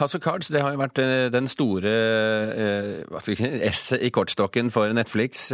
House 0.00 0.16
of 0.16 0.22
Cards 0.24 0.50
det 0.52 0.62
har 0.64 0.74
jo 0.74 0.80
vært 0.80 1.00
uh, 1.02 1.28
den 1.34 1.48
store 1.50 1.92
esset 3.68 4.02
i 4.04 4.10
kortstokken 4.14 4.70
for 4.72 4.92
Netflix, 4.94 5.46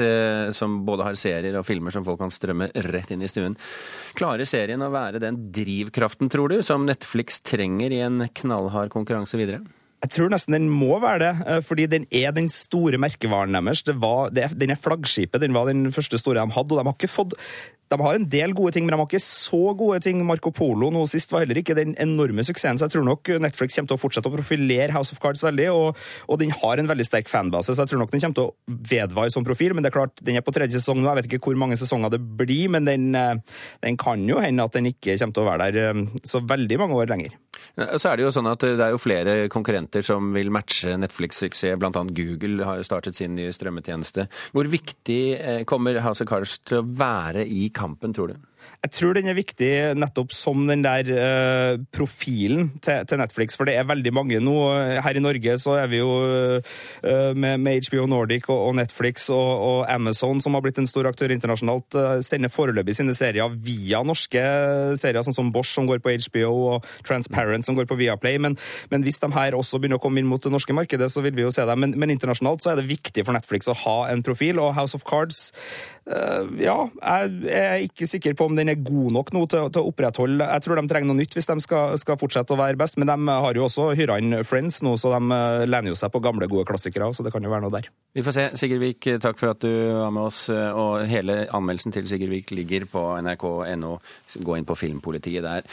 som 0.56 0.80
både 0.86 1.06
har 1.06 1.18
serier 1.18 1.56
og 1.58 1.66
filmer 1.66 1.92
som 1.94 2.04
folk 2.06 2.20
kan 2.20 2.32
strømme 2.32 2.70
rett 2.90 3.10
inn 3.12 3.24
i 3.24 3.30
stuen. 3.30 3.56
Klarer 4.18 4.48
serien 4.48 4.82
å 4.82 4.90
være 4.92 5.22
den 5.22 5.38
drivkraften, 5.54 6.30
tror 6.32 6.52
du, 6.52 6.60
som 6.66 6.86
Netflix 6.88 7.40
trenger 7.46 7.94
i 7.94 8.02
en 8.04 8.24
knallhard 8.42 8.92
konkurranse 8.92 9.40
videre? 9.40 9.62
Jeg 10.00 10.14
tror 10.14 10.30
nesten 10.32 10.56
den 10.56 10.70
må 10.72 10.96
være 11.02 11.20
det, 11.20 11.32
eh, 11.46 11.60
fordi 11.64 11.86
den 11.92 12.06
er 12.10 12.32
den 12.32 12.48
store 12.48 13.00
merkevaren 13.00 13.52
deres. 13.52 13.84
Var, 13.84 14.30
det, 14.32 14.48
den 14.56 14.72
er 14.72 14.80
flaggskipet. 14.80 15.42
Den 15.42 15.56
var 15.56 15.68
den 15.68 15.92
første 15.92 16.18
store 16.18 16.40
de 16.40 16.56
hadde. 16.56 16.72
og 16.72 16.80
de 16.80 16.88
har 16.88 16.96
ikke 16.96 17.12
fått 17.12 17.36
de 17.90 17.98
har 17.98 18.14
en 18.14 18.26
del 18.30 18.52
gode 18.54 18.76
ting, 18.76 18.84
men 18.86 18.94
de 18.94 18.98
har 19.00 19.08
ikke 19.08 19.22
så 19.22 19.72
gode 19.74 19.98
ting. 20.04 20.20
Marco 20.26 20.52
Polo 20.54 20.92
nå 20.94 21.02
sist 21.10 21.32
var 21.34 21.42
heller 21.42 21.58
ikke 21.58 21.74
den 21.74 21.96
enorme 21.98 22.44
suksessen, 22.46 22.78
så 22.78 22.86
jeg 22.86 22.94
tror 22.94 23.06
nok 23.08 23.32
Netflix 23.42 23.74
kommer 23.74 23.90
til 23.90 23.98
å 23.98 24.02
fortsette 24.04 24.30
å 24.30 24.34
profilere 24.36 24.94
House 24.94 25.10
of 25.10 25.18
Cards 25.22 25.42
veldig, 25.42 25.66
og, 25.74 25.98
og 26.30 26.38
den 26.38 26.54
har 26.54 26.78
en 26.78 26.90
veldig 26.90 27.08
sterk 27.08 27.30
fanbase, 27.32 27.74
så 27.74 27.82
jeg 27.82 27.90
tror 27.90 28.04
nok 28.04 28.14
den 28.14 28.22
kommer 28.22 28.38
til 28.38 28.52
å 28.52 28.78
vedvare 28.92 29.34
som 29.34 29.46
profil. 29.46 29.74
Men 29.74 29.82
det 29.82 29.90
er 29.90 29.98
klart, 29.98 30.22
den 30.22 30.38
er 30.38 30.46
på 30.46 30.54
tredje 30.54 30.78
sesong 30.78 31.02
nå, 31.02 31.10
jeg 31.10 31.18
vet 31.18 31.30
ikke 31.32 31.50
hvor 31.50 31.58
mange 31.64 31.78
sesonger 31.80 32.14
det 32.14 32.22
blir, 32.22 32.70
men 32.70 32.86
den, 32.86 33.10
eh, 33.18 33.58
den 33.82 33.98
kan 33.98 34.22
jo 34.28 34.38
hende 34.38 34.70
at 34.70 34.78
den 34.78 34.92
ikke 34.92 35.18
kommer 35.18 35.34
til 35.34 35.42
å 35.42 35.50
være 35.50 35.70
der 35.72 35.90
eh, 35.90 36.20
så 36.22 36.44
veldig 36.46 36.82
mange 36.84 37.02
år 37.02 37.10
lenger. 37.10 37.34
Så 37.76 38.10
er 38.10 38.18
Det 38.18 38.26
jo 38.26 38.32
sånn 38.34 38.50
at 38.50 38.64
det 38.64 38.82
er 38.82 38.94
jo 38.94 39.00
flere 39.00 39.34
konkurrenter 39.52 40.04
som 40.04 40.32
vil 40.34 40.50
matche 40.52 40.96
Netflix-suksess. 41.00 41.78
Annet 41.80 42.14
Google 42.16 42.66
har 42.66 42.80
jo 42.80 42.86
startet 42.86 43.18
sin 43.18 43.36
nye 43.38 43.52
strømmetjeneste. 43.54 44.26
Hvor 44.56 44.68
viktig 44.70 45.22
eh, 45.38 45.62
kommer 45.68 46.00
House 46.04 46.24
of 46.24 46.30
Cards 46.30 46.58
til 46.66 46.80
å 46.80 46.86
være 46.86 47.46
i 47.46 47.68
kampen, 47.74 48.14
tror 48.16 48.34
du? 48.34 48.48
Jeg 48.80 48.94
tror 48.96 49.12
den 49.12 49.28
er 49.28 49.36
viktig 49.36 49.68
nettopp 50.00 50.30
som 50.32 50.62
den 50.64 50.80
der 50.80 51.08
uh, 51.12 51.82
profilen 51.92 52.70
til, 52.80 53.02
til, 53.04 53.18
Netflix, 53.20 53.58
for 53.58 53.68
det 53.68 53.74
er 53.76 53.84
veldig 53.84 54.12
mange 54.16 54.38
nå. 54.40 54.54
Her 55.04 55.18
i 55.18 55.20
Norge 55.20 55.58
så 55.60 55.74
er 55.82 55.90
vi 55.92 55.98
jo 56.00 56.08
uh, 56.08 57.34
med, 57.36 57.60
med, 57.60 57.84
HBO 57.90 58.06
Nordic 58.08 58.48
og, 58.48 58.70
og 58.70 58.78
Netflix 58.78 59.28
og, 59.28 59.36
og, 59.36 59.80
Amazon, 59.92 60.40
som 60.40 60.56
har 60.56 60.64
blitt 60.64 60.80
en 60.80 60.88
stor 60.88 61.10
aktør 61.10 61.34
internasjonalt, 61.34 61.98
uh, 61.98 62.22
sender 62.24 62.48
foreløpig 62.48 62.96
sine 62.96 63.12
serier 63.16 63.52
via 63.52 64.00
norske 64.00 64.46
serier, 64.96 65.20
sånn 65.28 65.36
som 65.36 65.52
Bosch, 65.52 65.74
som 65.76 65.84
går 65.90 66.00
på 66.00 66.16
HBO, 66.30 66.56
og 66.72 66.90
Transparent, 67.04 67.68
som 67.68 67.76
går 67.76 67.84
på 67.90 68.00
Viaplay. 68.00 68.40
Men, 68.40 68.56
men 68.88 69.04
hvis 69.04 69.20
de 69.20 69.28
her 69.36 69.60
også 69.60 69.82
begynner 69.82 70.00
å 70.00 70.06
komme 70.06 70.24
inn 70.24 70.30
mot 70.30 70.40
det 70.40 70.54
norske 70.56 70.72
markedet, 70.76 71.12
så 71.12 71.20
vil 71.26 71.36
vi 71.36 71.44
jo 71.44 71.52
se 71.52 71.68
dem. 71.68 71.84
Men, 71.84 71.98
men 72.00 72.16
internasjonalt 72.16 72.64
så 72.64 72.72
er 72.72 72.80
det 72.80 72.88
viktig 72.88 73.28
for 73.28 73.36
Netflix 73.36 73.68
å 73.68 73.76
ha 73.84 73.98
en 74.08 74.24
profil, 74.24 74.56
og 74.64 74.72
House 74.80 74.96
of 74.96 75.04
Cards 75.04 75.50
ja, 76.58 76.74
jeg 76.90 77.50
er 77.54 77.82
ikke 77.84 78.06
sikker 78.08 78.32
på 78.34 78.48
om 78.48 78.56
den 78.58 78.69
er 78.72 78.84
god 78.86 79.14
nok 79.16 79.32
nå 79.36 79.44
til, 79.50 79.70
til, 79.72 79.82
å 79.82 79.90
opprettholde 79.90 80.46
Jeg 80.46 80.64
tror 80.64 80.80
de 80.80 80.86
trenger 80.90 81.10
noe 81.10 81.20
nytt 81.20 81.36
hvis 81.36 81.48
de 81.50 81.56
skal, 81.64 81.96
skal 82.00 82.18
fortsette 82.20 82.54
å 82.54 82.60
være 82.60 82.78
best, 82.80 82.98
men 83.00 83.10
de 83.10 83.38
har 83.44 83.58
jo 83.58 83.66
også 83.66 83.90
hyra 83.98 84.18
inn 84.20 84.40
Friends 84.46 84.80
nå, 84.86 84.96
så 85.00 85.12
de 85.16 85.36
eh, 85.36 85.66
lener 85.68 85.92
jo 85.92 85.98
seg 85.98 86.12
på 86.12 86.22
gamle, 86.24 86.48
gode 86.50 86.68
klassikere, 86.68 87.10
så 87.14 87.26
det 87.26 87.34
kan 87.34 87.44
jo 87.44 87.52
være 87.52 87.66
noe 87.66 87.74
der. 87.74 87.90
Vi 88.12 88.24
får 88.26 88.34
se. 88.34 88.44
Sigurd 88.58 88.82
Vik, 88.82 89.06
takk 89.22 89.38
for 89.38 89.52
at 89.52 89.62
du 89.62 89.70
var 89.94 90.10
med 90.10 90.24
oss. 90.26 90.40
Og 90.50 91.04
hele 91.06 91.44
anmeldelsen 91.54 91.94
til 91.94 92.08
Sigurd 92.10 92.32
Vik 92.32 92.50
ligger 92.58 92.86
på 92.90 93.02
nrk.no. 93.22 93.92
Gå 94.42 94.56
inn 94.58 94.66
på 94.66 94.74
Filmpolitiet 94.78 95.44
der. 95.46 95.66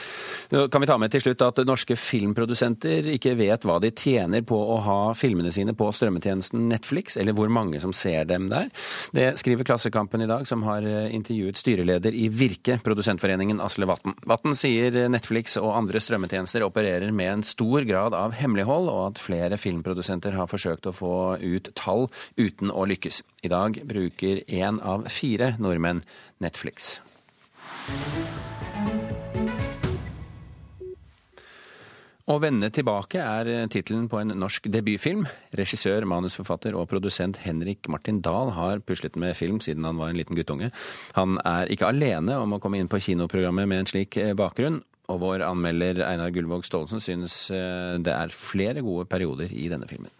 Nå 0.53 0.67
kan 0.69 0.83
vi 0.83 0.89
ta 0.89 0.99
med 1.01 1.13
til 1.13 1.23
slutt 1.23 1.41
at 1.47 1.63
norske 1.65 1.97
filmprodusenter 1.97 3.09
ikke 3.15 3.33
vet 3.39 3.65
hva 3.65 3.79
de 3.81 3.89
tjener 3.89 4.45
på 4.45 4.59
å 4.75 4.77
ha 4.85 4.99
filmene 5.17 5.49
sine 5.55 5.73
på 5.77 5.89
strømmetjenesten 5.89 6.67
Netflix, 6.69 7.17
eller 7.17 7.33
hvor 7.37 7.49
mange 7.49 7.81
som 7.81 7.95
ser 7.95 8.29
dem 8.29 8.51
der. 8.53 8.69
Det 9.17 9.31
skriver 9.41 9.65
Klassekampen 9.65 10.21
i 10.21 10.29
dag, 10.29 10.45
som 10.45 10.61
har 10.69 10.85
intervjuet 10.85 11.57
styreleder 11.57 12.13
i 12.13 12.27
Virke 12.29 12.77
produsentforeningen 12.87 13.59
Asle 13.63 13.87
Vatn. 13.89 14.15
Vatn 14.27 14.55
sier 14.57 14.95
Netflix 15.11 15.57
og 15.59 15.73
andre 15.75 16.01
strømmetjenester 16.03 16.63
opererer 16.65 17.11
med 17.15 17.31
en 17.33 17.45
stor 17.45 17.85
grad 17.87 18.15
av 18.17 18.37
hemmelighold, 18.39 18.87
og 18.91 19.01
at 19.11 19.21
flere 19.21 19.59
filmprodusenter 19.59 20.37
har 20.37 20.49
forsøkt 20.51 20.87
å 20.87 20.95
få 20.95 21.15
ut 21.43 21.71
tall 21.77 22.07
uten 22.39 22.71
å 22.71 22.87
lykkes. 22.87 23.21
I 23.43 23.51
dag 23.51 23.81
bruker 23.87 24.43
én 24.47 24.79
av 24.83 25.09
fire 25.11 25.55
nordmenn 25.59 26.03
Netflix. 26.43 26.97
Å 32.27 32.35
vende 32.43 32.67
tilbake 32.75 33.21
er 33.23 33.69
tittelen 33.71 34.09
på 34.11 34.19
en 34.19 34.33
norsk 34.35 34.65
debutfilm. 34.67 35.21
Regissør, 35.55 36.03
manusforfatter 36.11 36.75
og 36.75 36.89
produsent 36.91 37.39
Henrik 37.45 37.87
Martin 37.87 38.19
Dahl 38.19 38.51
har 38.51 38.81
puslet 38.83 39.15
med 39.15 39.37
film 39.39 39.61
siden 39.63 39.87
han 39.87 39.95
var 39.95 40.11
en 40.11 40.19
liten 40.19 40.35
guttunge. 40.35 40.67
Han 41.15 41.39
er 41.47 41.71
ikke 41.71 41.87
alene 41.87 42.35
om 42.41 42.57
å 42.57 42.59
komme 42.59 42.81
inn 42.81 42.91
på 42.91 42.99
kinoprogrammet 42.99 43.71
med 43.71 43.79
en 43.79 43.91
slik 43.93 44.19
bakgrunn. 44.35 44.81
Og 45.07 45.21
vår 45.23 45.45
anmelder 45.47 46.03
Einar 46.03 46.33
Gullvåg 46.35 46.67
Staalesen 46.67 46.99
synes 46.99 47.35
eh, 47.55 47.95
det 48.03 48.11
er 48.11 48.35
flere 48.35 48.83
gode 48.83 49.07
perioder 49.07 49.53
i 49.55 49.69
denne 49.71 49.87
filmen. 49.87 50.11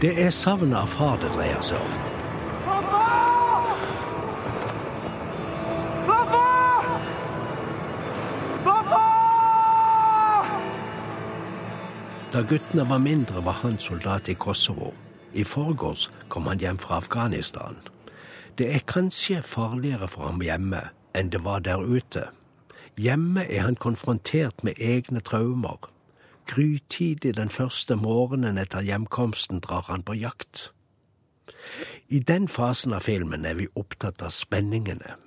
Det 0.00 0.14
er 0.16 0.32
savnet 0.32 0.80
av 0.80 0.88
far 0.88 1.20
det 1.20 1.28
dreier 1.36 1.60
seg 1.60 1.76
om. 1.76 2.09
Da 12.32 12.42
guttene 12.42 12.84
var 12.90 12.98
mindre, 12.98 13.44
var 13.44 13.52
han 13.52 13.78
soldat 13.78 14.28
i 14.28 14.34
Kosovo. 14.34 14.94
I 15.34 15.44
forgårs 15.44 16.10
kom 16.28 16.46
han 16.46 16.58
hjem 16.58 16.78
fra 16.78 16.96
Afghanistan. 16.96 17.78
Det 18.58 18.68
er 18.74 18.84
kanskje 18.86 19.42
farligere 19.42 20.06
for 20.08 20.28
ham 20.28 20.38
hjemme 20.40 20.84
enn 21.14 21.32
det 21.34 21.40
var 21.42 21.58
der 21.66 21.82
ute. 21.82 22.28
Hjemme 22.94 23.42
er 23.50 23.66
han 23.66 23.74
konfrontert 23.74 24.62
med 24.62 24.78
egne 24.78 25.20
traumer. 25.26 25.90
Grytidlig 26.46 27.34
den 27.36 27.50
første 27.50 27.96
morgenen 27.96 28.62
etter 28.62 28.86
hjemkomsten 28.86 29.58
drar 29.60 29.90
han 29.90 30.06
på 30.06 30.14
jakt. 30.14 30.70
I 32.08 32.18
den 32.18 32.46
fasen 32.48 32.94
av 32.94 33.10
filmen 33.10 33.44
er 33.44 33.58
vi 33.58 33.66
opptatt 33.74 34.22
av 34.22 34.30
spenningene. 34.30 35.18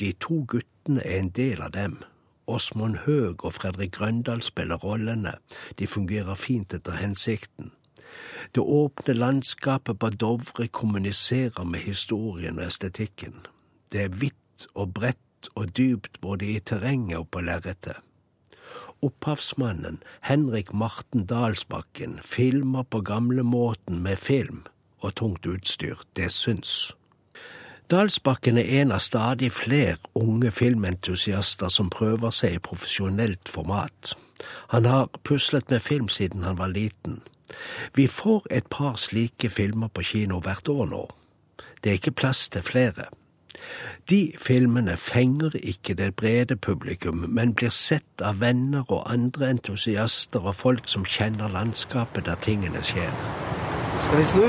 De 0.00 0.10
to 0.12 0.42
guttene 0.42 1.06
er 1.06 1.22
en 1.22 1.30
del 1.30 1.62
av 1.62 1.70
dem. 1.70 2.00
Åsmund 2.48 2.96
Høeg 3.04 3.44
og 3.44 3.52
Fredrik 3.58 3.92
Grøndal 3.98 4.42
spiller 4.42 4.80
rollene. 4.80 5.34
De 5.78 5.86
fungerer 5.86 6.34
fint 6.34 6.74
etter 6.74 6.96
hensikten. 6.96 7.72
Det 8.54 8.64
åpne 8.64 9.14
landskapet 9.14 9.98
på 9.98 10.10
Dovre 10.10 10.68
kommuniserer 10.68 11.64
med 11.64 11.84
historien 11.84 12.58
og 12.58 12.66
estetikken. 12.66 13.46
Det 13.92 14.02
er 14.02 14.08
vidt 14.08 14.68
og 14.74 14.94
bredt 14.94 15.50
og 15.54 15.76
dypt 15.76 16.20
både 16.20 16.48
i 16.54 16.58
terrenget 16.60 17.18
og 17.18 17.28
på 17.30 17.44
lerretet. 17.44 18.00
Opphavsmannen 19.02 20.00
Henrik 20.26 20.72
Marten 20.74 21.26
Dalsbakken 21.26 22.18
filmer 22.24 22.82
på 22.82 23.00
gamlemåten 23.00 24.02
med 24.02 24.16
film 24.16 24.64
og 24.98 25.14
tungt 25.14 25.46
utstyr. 25.46 26.02
Det 26.16 26.32
syns. 26.32 26.97
Dalsbakken 27.90 28.58
er 28.58 28.82
en 28.82 28.92
av 28.92 29.00
stadig 29.00 29.48
flere 29.52 29.96
unge 30.14 30.50
filmentusiaster 30.52 31.70
som 31.72 31.88
prøver 31.88 32.34
seg 32.36 32.58
i 32.58 32.60
profesjonelt 32.60 33.48
format. 33.48 34.12
Han 34.74 34.84
har 34.84 35.08
puslet 35.24 35.70
med 35.70 35.80
film 35.80 36.08
siden 36.12 36.44
han 36.44 36.58
var 36.58 36.68
liten. 36.68 37.22
Vi 37.96 38.06
får 38.06 38.44
et 38.50 38.68
par 38.70 39.00
slike 39.00 39.48
filmer 39.48 39.88
på 39.88 40.04
kino 40.04 40.42
hvert 40.44 40.68
år 40.68 40.84
nå. 40.90 41.06
Det 41.80 41.90
er 41.90 41.96
ikke 41.96 42.18
plass 42.20 42.48
til 42.52 42.62
flere. 42.62 43.08
De 44.10 44.32
filmene 44.36 44.96
fenger 44.96 45.56
ikke 45.56 45.94
det 45.94 46.14
brede 46.16 46.56
publikum, 46.56 47.24
men 47.28 47.54
blir 47.54 47.72
sett 47.72 48.20
av 48.22 48.40
venner 48.40 48.84
og 48.88 49.08
andre 49.12 49.48
entusiaster 49.50 50.44
og 50.44 50.54
folk 50.54 50.88
som 50.92 51.08
kjenner 51.08 51.48
landskapet 51.56 52.28
der 52.28 52.36
tingene 52.44 52.84
skjer. 52.84 53.12
Skal 54.04 54.18
vi 54.18 54.24
snu? 54.24 54.44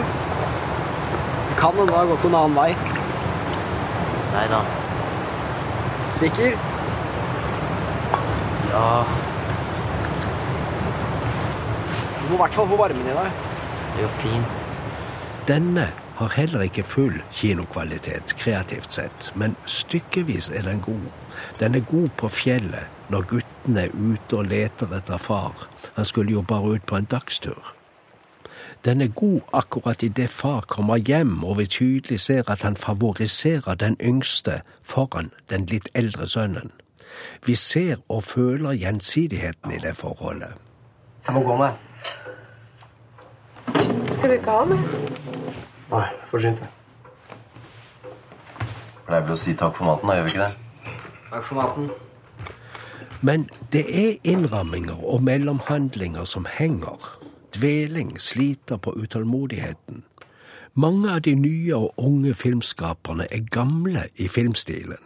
Kan 1.59 1.75
hende 1.75 1.87
det 1.87 2.01
har 2.01 2.11
gått 2.11 2.27
en 2.27 2.35
annen 2.35 2.59
vei. 2.59 2.98
Nei 4.33 4.45
da. 4.51 4.59
Sikker? 6.19 6.57
Ja 8.69 8.89
Du 12.19 12.25
må 12.29 12.35
i 12.35 12.41
hvert 12.43 12.53
fall 12.53 12.67
få 12.69 12.77
varmen 12.77 13.07
i 13.07 13.15
deg. 13.15 13.39
Det 13.95 14.03
er 14.03 14.05
jo 14.05 14.11
fint. 14.19 14.59
Denne 15.49 15.87
har 16.19 16.35
heller 16.35 16.61
ikke 16.67 16.83
full 16.85 17.15
kinokvalitet 17.33 18.35
kreativt 18.37 18.93
sett, 18.93 19.31
men 19.39 19.55
stykkevis 19.65 20.51
er 20.53 20.67
den 20.67 20.83
god. 20.85 21.07
Den 21.57 21.79
er 21.79 21.87
god 21.89 22.11
på 22.19 22.29
fjellet, 22.29 22.85
når 23.09 23.25
guttene 23.33 23.87
er 23.87 23.95
ute 23.95 24.37
og 24.37 24.51
leter 24.51 24.93
etter 24.99 25.17
far. 25.17 25.65
Han 25.95 26.05
skulle 26.05 26.35
jo 26.35 26.45
bare 26.45 26.75
ut 26.75 26.85
på 26.85 26.99
en 26.99 27.09
dagstur. 27.09 27.73
Den 28.85 29.01
er 29.01 29.07
god 29.07 29.41
akkurat 29.53 30.03
idet 30.03 30.29
far 30.29 30.61
kommer 30.61 30.97
hjem 30.97 31.43
og 31.43 31.57
vi 31.57 31.65
tydelig 31.65 32.19
ser 32.19 32.51
at 32.51 32.61
han 32.61 32.77
favoriserer 32.77 33.75
den 33.75 33.97
yngste 34.01 34.61
foran 34.83 35.31
den 35.49 35.65
litt 35.65 35.89
eldre 35.93 36.27
sønnen. 36.27 36.71
Vi 37.45 37.55
ser 37.55 37.95
og 38.09 38.23
føler 38.23 38.71
gjensidigheten 38.71 39.71
i 39.71 39.79
det 39.79 39.95
forholdet. 39.95 40.53
Jeg 41.27 41.33
må 41.35 41.43
gå 41.43 41.57
meg. 41.57 41.71
Skal 44.13 44.29
du 44.29 44.33
ikke 44.33 44.51
ha 44.51 44.65
mer? 44.65 44.83
Nei, 45.91 46.05
forsynt 46.25 46.59
det. 46.63 46.69
Pleier 49.07 49.25
vel 49.25 49.33
å 49.33 49.39
si 49.41 49.55
takk 49.57 49.75
for 49.77 49.89
maten, 49.89 50.09
da 50.09 50.19
gjør 50.19 50.27
vi 50.27 50.35
ikke 50.35 50.47
det? 50.47 50.95
Takk 51.29 51.45
for 51.47 51.59
maten. 51.59 51.89
Men 53.21 53.49
det 53.73 53.85
er 53.89 54.19
innramminger 54.23 55.01
og 55.03 55.23
mellomhandlinger 55.23 56.23
som 56.29 56.45
henger. 56.49 57.18
Dveling 57.55 58.19
sliter 58.19 58.77
på 58.77 58.93
utålmodigheten. 58.97 60.03
Mange 60.73 61.11
av 61.11 61.21
de 61.21 61.35
nye 61.35 61.75
og 61.75 61.93
unge 61.97 62.33
filmskaperne 62.33 63.25
er 63.31 63.47
gamle 63.51 64.05
i 64.15 64.27
filmstilen. 64.27 65.01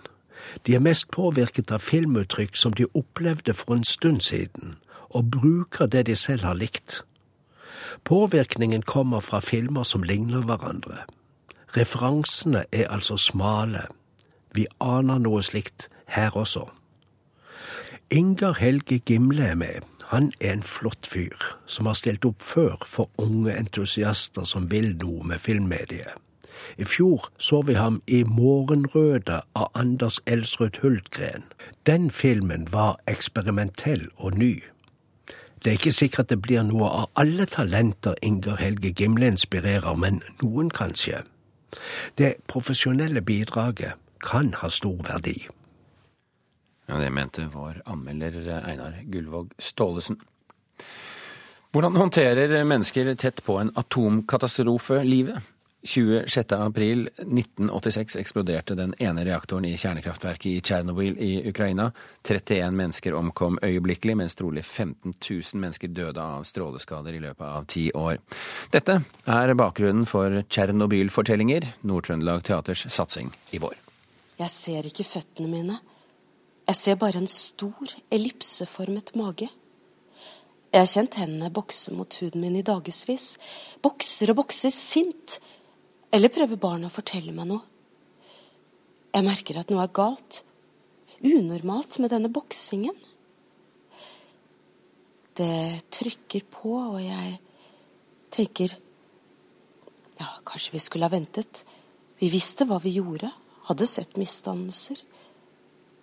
De 0.67 0.75
er 0.75 0.83
mest 0.83 1.07
påvirket 1.11 1.71
av 1.71 1.79
filmuttrykk 1.79 2.55
som 2.55 2.75
de 2.75 2.85
opplevde 2.93 3.53
for 3.53 3.73
en 3.73 3.87
stund 3.87 4.21
siden, 4.21 4.75
og 5.09 5.31
bruker 5.31 5.85
det 5.85 6.05
de 6.07 6.15
selv 6.15 6.43
har 6.43 6.59
likt. 6.59 7.01
Påvirkningen 8.03 8.81
kommer 8.81 9.19
fra 9.19 9.39
filmer 9.39 9.83
som 9.83 10.03
ligner 10.03 10.41
hverandre. 10.41 11.05
Referansene 11.77 12.65
er 12.71 12.91
altså 12.91 13.17
smale. 13.17 13.87
Vi 14.53 14.67
aner 14.79 15.17
noe 15.17 15.41
slikt 15.43 15.87
her 16.05 16.37
også. 16.37 16.67
Inger 18.11 18.53
Helge 18.53 18.99
Gimle 18.99 19.47
er 19.47 19.55
med. 19.55 19.92
Han 20.13 20.31
er 20.39 20.53
en 20.53 20.63
flott 20.63 21.07
fyr, 21.09 21.37
som 21.65 21.87
har 21.89 21.95
stilt 21.97 22.25
opp 22.25 22.43
før 22.45 22.83
for 22.85 23.09
unge 23.17 23.55
entusiaster 23.57 24.45
som 24.45 24.67
vil 24.69 24.91
noe 25.01 25.25
med 25.25 25.41
filmmediet. 25.41 26.13
I 26.77 26.85
fjor 26.85 27.31
så 27.41 27.63
vi 27.65 27.73
ham 27.73 27.97
i 28.07 28.19
Morgenrøde 28.23 29.39
av 29.55 29.71
Anders 29.73 30.19
Elsrud 30.29 30.77
Hultgren. 30.83 31.47
Den 31.89 32.11
filmen 32.11 32.67
var 32.73 32.99
eksperimentell 33.09 34.05
og 34.15 34.37
ny. 34.37 34.61
Det 35.63 35.71
er 35.71 35.79
ikke 35.81 35.95
sikkert 35.97 36.29
det 36.29 36.41
blir 36.45 36.61
noe 36.69 36.91
av 36.91 37.09
alle 37.17 37.49
talenter 37.49 38.13
Inger 38.21 38.61
Helge 38.61 38.93
Gimle 38.93 39.33
inspirerer, 39.33 39.97
men 39.97 40.21
noen 40.43 40.69
kanskje. 40.69 41.23
Det 42.21 42.35
profesjonelle 42.47 43.25
bidraget 43.25 43.97
kan 44.21 44.53
ha 44.61 44.69
stor 44.69 45.01
verdi. 45.09 45.39
Ja, 46.85 46.97
Det 46.97 47.09
mente 47.09 47.49
vår 47.53 47.81
anmelder 47.85 48.63
Einar 48.65 49.01
Gullvåg 49.03 49.53
Staalesen. 49.57 50.19
Hvordan 51.71 51.95
håndterer 51.95 52.63
mennesker 52.63 53.15
tett 53.15 53.43
på 53.43 53.57
en 53.57 53.71
atomkatastrofe 53.75 55.03
livet? 55.03 55.37
26.4.1986 55.83 58.19
eksploderte 58.19 58.75
den 58.75 58.93
ene 58.99 59.25
reaktoren 59.25 59.65
i 59.65 59.77
kjernekraftverket 59.77 60.45
i 60.45 60.61
Tsjernobyl 60.61 61.17
i 61.19 61.49
Ukraina. 61.49 61.91
31 62.23 62.71
mennesker 62.71 63.13
omkom 63.13 63.59
øyeblikkelig, 63.61 64.17
mens 64.17 64.35
trolig 64.35 64.65
15 64.65 65.13
000 65.29 65.41
mennesker 65.59 65.87
døde 65.87 66.21
av 66.21 66.43
stråleskader 66.47 67.13
i 67.13 67.19
løpet 67.19 67.47
av 67.47 67.65
ti 67.67 67.91
år. 67.91 68.17
Dette 68.71 69.01
er 69.25 69.53
bakgrunnen 69.59 70.05
for 70.07 70.43
Tsjernobyl-fortellinger, 70.47 71.63
Nord-Trøndelag 71.81 72.43
Teaters 72.47 72.85
satsing 72.87 73.33
i 73.51 73.59
vår. 73.59 73.75
Jeg 74.39 74.49
ser 74.49 74.85
ikke 74.87 75.03
føttene 75.03 75.47
mine. 75.51 75.79
Jeg 76.73 76.79
ser 76.79 76.95
bare 76.97 77.19
en 77.21 77.29
stor, 77.29 77.91
ellipseformet 78.09 79.11
mage. 79.13 79.45
Jeg 80.73 80.81
har 80.81 80.87
kjent 80.89 81.19
hendene 81.21 81.51
bokse 81.53 81.93
mot 81.93 82.15
huden 82.17 82.41
min 82.41 82.55
i 82.57 82.63
dagevis. 82.65 83.35
Bokser 83.85 84.31
og 84.33 84.39
bokser 84.39 84.73
sint. 84.73 85.35
Eller 86.09 86.33
prøver 86.33 86.57
barna 86.57 86.89
å 86.89 86.95
fortelle 86.95 87.29
meg 87.35 87.51
noe? 87.51 87.61
Jeg 89.13 89.27
merker 89.27 89.61
at 89.61 89.69
noe 89.69 89.85
er 89.85 89.93
galt. 89.93 90.41
Unormalt 91.21 91.99
med 92.01 92.09
denne 92.15 92.33
boksingen. 92.33 92.97
Det 95.37 95.77
trykker 95.93 96.49
på, 96.57 96.73
og 96.95 96.99
jeg 97.05 97.37
tenker 98.33 98.79
Ja, 100.17 100.39
kanskje 100.41 100.79
vi 100.79 100.81
skulle 100.81 101.05
ha 101.05 101.13
ventet. 101.13 101.67
Vi 102.17 102.33
visste 102.33 102.65
hva 102.65 102.81
vi 102.81 102.97
gjorde. 102.97 103.29
Hadde 103.69 103.85
sett 103.85 104.17
misdannelser. 104.17 105.05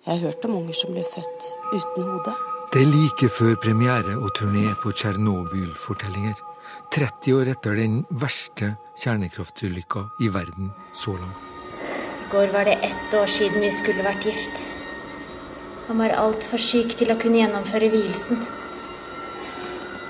Jeg 0.07 0.17
har 0.17 0.31
hørt 0.31 0.45
om 0.49 0.55
unger 0.57 0.73
som 0.73 0.95
ble 0.95 1.03
født 1.05 1.47
uten 1.75 2.07
hode. 2.09 2.33
Det 2.73 2.81
er 2.81 2.87
like 2.89 3.27
før 3.37 3.59
premiere 3.61 4.15
og 4.17 4.31
turné 4.39 4.71
på 4.81 4.95
Tsjernobyl-fortellinger. 4.97 6.39
30 6.97 7.35
år 7.37 7.51
etter 7.53 7.77
den 7.77 7.99
verste 8.23 8.71
kjernekraftulykka 9.03 10.07
i 10.25 10.31
verden 10.33 10.73
så 10.97 11.19
langt. 11.19 11.45
I 11.85 12.31
går 12.33 12.49
var 12.57 12.65
det 12.65 12.79
ett 12.89 13.19
år 13.21 13.29
siden 13.29 13.61
vi 13.61 13.75
skulle 13.77 14.09
vært 14.09 14.25
gift. 14.25 14.65
Han 15.91 16.01
var 16.01 16.17
altfor 16.17 16.65
syk 16.71 16.97
til 16.97 17.13
å 17.13 17.21
kunne 17.21 17.43
gjennomføre 17.43 17.93
vielsen. 17.93 18.41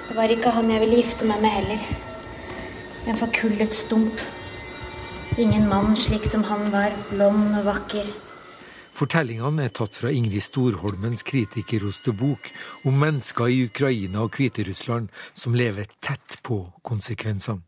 Det 0.07 0.15
var 0.15 0.31
ikke 0.31 0.55
han 0.55 0.71
jeg 0.71 0.87
ville 0.87 1.03
gifte 1.03 1.27
meg 1.27 1.43
med 1.43 1.57
heller. 1.59 1.87
En 3.11 3.19
forkullet 3.19 3.75
stump. 3.75 4.23
Ingen 5.35 5.67
mann 5.67 5.97
slik 5.99 6.31
som 6.31 6.47
han 6.47 6.69
var, 6.71 6.95
blond 7.11 7.57
og 7.59 7.73
vakker. 7.75 8.30
Fortellingene 8.97 9.65
er 9.67 9.73
tatt 9.75 9.97
fra 9.97 10.13
Ingrid 10.13 10.45
Storholmens 10.45 11.25
kritikerroste 11.27 12.13
bok 12.17 12.51
om 12.89 12.99
mennesker 13.01 13.49
i 13.49 13.65
Ukraina 13.69 14.25
og 14.27 14.37
Hviterussland 14.37 15.09
som 15.33 15.57
lever 15.57 15.89
tett 16.05 16.41
på 16.47 16.63
konsekvensene. 16.87 17.65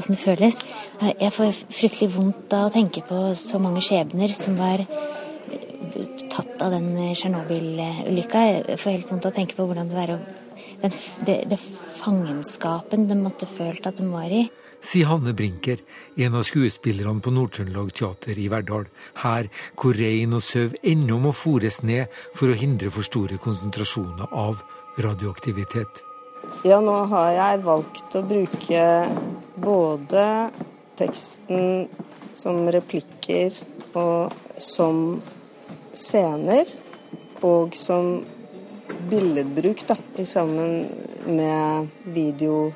Åssen 0.00 0.16
det 0.16 0.22
føles. 0.22 0.60
Jeg 1.02 1.32
får 1.34 1.50
fryktelig 1.68 2.12
vondt 2.14 2.54
av 2.56 2.68
å 2.68 2.74
tenke 2.74 3.02
på 3.04 3.22
så 3.36 3.58
mange 3.60 3.82
skjebner 3.84 4.32
som 4.36 4.56
var 4.56 4.84
tatt 6.30 6.62
av 6.64 6.72
den 6.72 6.94
Tsjernobyl-ulykka. 7.12 8.44
Jeg 8.48 8.78
får 8.80 8.94
helt 8.96 9.10
vondt 9.10 9.26
av 9.26 9.34
å 9.34 9.36
tenke 9.36 9.58
på 9.58 9.66
hvordan 9.68 9.90
det 9.90 9.98
var 9.98 10.14
å 10.14 10.20
den, 10.80 10.92
det, 11.26 11.36
det 11.50 11.58
fangenskapen 12.00 13.06
de 13.08 13.16
måtte 13.18 13.48
følt 13.48 13.86
at 13.88 14.00
de 14.00 14.06
var 14.08 14.32
i. 14.32 14.46
Sier 14.80 15.10
Hanne 15.10 15.34
Brinker, 15.36 15.78
en 16.16 16.34
av 16.34 16.46
skuespillerne 16.48 17.20
på 17.20 17.32
Nord-Trøndelag 17.36 17.92
Teater 17.92 18.38
i 18.40 18.46
Verdal. 18.48 18.86
Her 19.20 19.50
hvor 19.76 19.98
rein 19.98 20.32
og 20.36 20.44
sau 20.44 20.70
ennå 20.80 21.18
må 21.20 21.34
fôres 21.36 21.82
ned 21.84 22.08
for 22.32 22.48
å 22.48 22.56
hindre 22.56 22.88
for 22.94 23.04
store 23.04 23.36
konsentrasjoner 23.42 24.32
av 24.32 24.62
radioaktivitet. 25.04 26.00
Ja, 26.64 26.80
nå 26.80 26.96
har 27.12 27.30
jeg 27.36 27.62
valgt 27.68 28.16
å 28.16 28.24
bruke 28.24 28.84
både 29.60 30.24
teksten 30.96 31.88
som 32.32 32.64
replikker 32.72 33.52
og 34.00 34.32
som 34.60 35.20
scener, 35.92 36.68
og 37.44 37.76
som 37.76 38.22
billedbruk 39.10 39.84
da, 39.88 39.96
sammen 40.24 40.86
med 41.28 41.90
video 42.16 42.70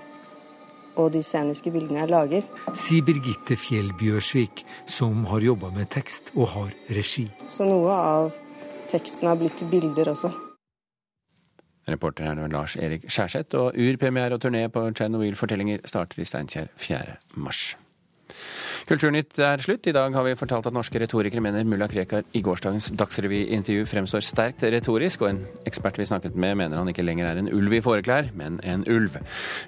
og 0.97 1.13
de 1.15 1.23
sceniske 1.25 1.73
bildene 1.75 2.03
jeg 2.03 2.13
lager. 2.13 2.49
Sier 2.77 3.05
Birgitte 3.07 3.57
Fjell 3.59 3.93
Bjørsvik, 3.99 4.65
som 4.87 5.25
har 5.31 5.45
jobba 5.45 5.71
med 5.75 5.91
tekst 5.95 6.33
og 6.35 6.51
har 6.55 6.73
regi. 6.95 7.29
Så 7.49 7.67
noe 7.69 7.95
av 7.95 8.33
teksten 8.91 9.29
har 9.31 9.39
blitt 9.41 9.59
til 9.61 9.71
bilder 9.73 10.13
også. 10.15 10.33
Reporter 11.89 12.25
her 12.25 12.41
var 12.41 12.53
Lars 12.53 12.77
Erik 12.81 13.05
Skjærseth, 13.13 13.57
og 13.61 13.77
urpremiere 13.77 14.39
og 14.39 14.45
turné 14.45 14.67
på 14.73 14.87
Tsjernobyl-fortellinger 14.89 15.85
starter 15.85 16.23
i 16.23 16.29
Steinkjer 16.29 16.71
4. 16.81 17.19
mars. 17.37 17.75
Kulturnytt 18.85 19.38
er 19.40 19.62
slutt. 19.64 19.87
I 19.88 19.94
dag 19.97 20.12
har 20.12 20.27
vi 20.27 20.35
fortalt 20.37 20.66
at 20.68 20.75
norske 20.77 21.01
retorikere 21.01 21.40
mener 21.40 21.64
mulla 21.64 21.87
Krekar 21.88 22.27
i 22.37 22.42
gårsdagens 22.44 22.90
Dagsrevy-intervju 23.01 23.87
fremstår 23.88 24.20
sterkt 24.20 24.66
retorisk, 24.75 25.23
og 25.25 25.31
en 25.31 25.38
ekspert 25.64 25.97
vi 25.97 26.05
snakket 26.11 26.37
med 26.37 26.59
mener 26.61 26.77
han 26.77 26.90
ikke 26.92 27.07
lenger 27.07 27.31
er 27.31 27.40
en 27.40 27.49
ulv 27.49 27.79
i 27.79 27.81
fåreklær, 27.85 28.29
men 28.37 28.59
en 28.61 28.85
ulv. 28.92 29.16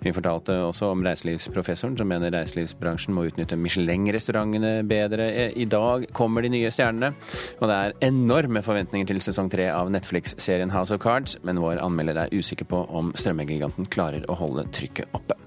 Vi 0.04 0.12
fortalte 0.12 0.58
også 0.66 0.90
om 0.92 1.06
reiselivsprofessoren 1.06 1.96
som 1.96 2.12
mener 2.12 2.34
reiselivsbransjen 2.36 3.16
må 3.16 3.24
utnytte 3.30 3.56
Michelin-restaurantene 3.56 4.74
bedre. 4.84 5.30
I 5.56 5.64
dag 5.64 6.04
kommer 6.12 6.44
de 6.44 6.52
nye 6.52 6.74
stjernene, 6.74 7.14
og 7.56 7.72
det 7.72 7.80
er 7.80 7.98
enorme 8.10 8.60
forventninger 8.68 9.08
til 9.14 9.24
sesong 9.24 9.48
tre 9.48 9.70
av 9.72 9.88
Netflix-serien 9.96 10.76
House 10.76 10.92
of 10.92 11.00
Cards, 11.00 11.38
men 11.40 11.64
vår 11.64 11.80
anmelder 11.80 12.26
er 12.26 12.36
usikker 12.36 12.68
på 12.68 12.84
om 12.92 13.16
strømmegiganten 13.16 13.88
klarer 13.88 14.28
å 14.28 14.36
holde 14.44 14.68
trykket 14.76 15.08
oppe. 15.16 15.45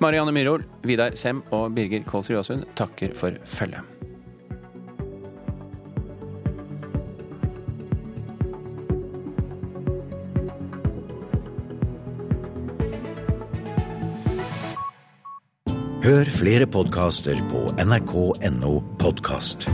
Marianne 0.00 0.32
Myhrol, 0.34 0.64
Vidar 0.86 1.16
Sem 1.16 1.42
og 1.54 1.74
Birger 1.76 2.06
Kålsrud 2.08 2.40
Aasund 2.40 2.64
takker 2.78 3.14
for 3.16 3.36
følget. 3.44 3.96
Hør 16.06 16.28
flere 16.30 16.66
podkaster 16.70 17.34
på 17.50 17.64
nrk.no 17.82 18.74
podkast. 19.02 19.66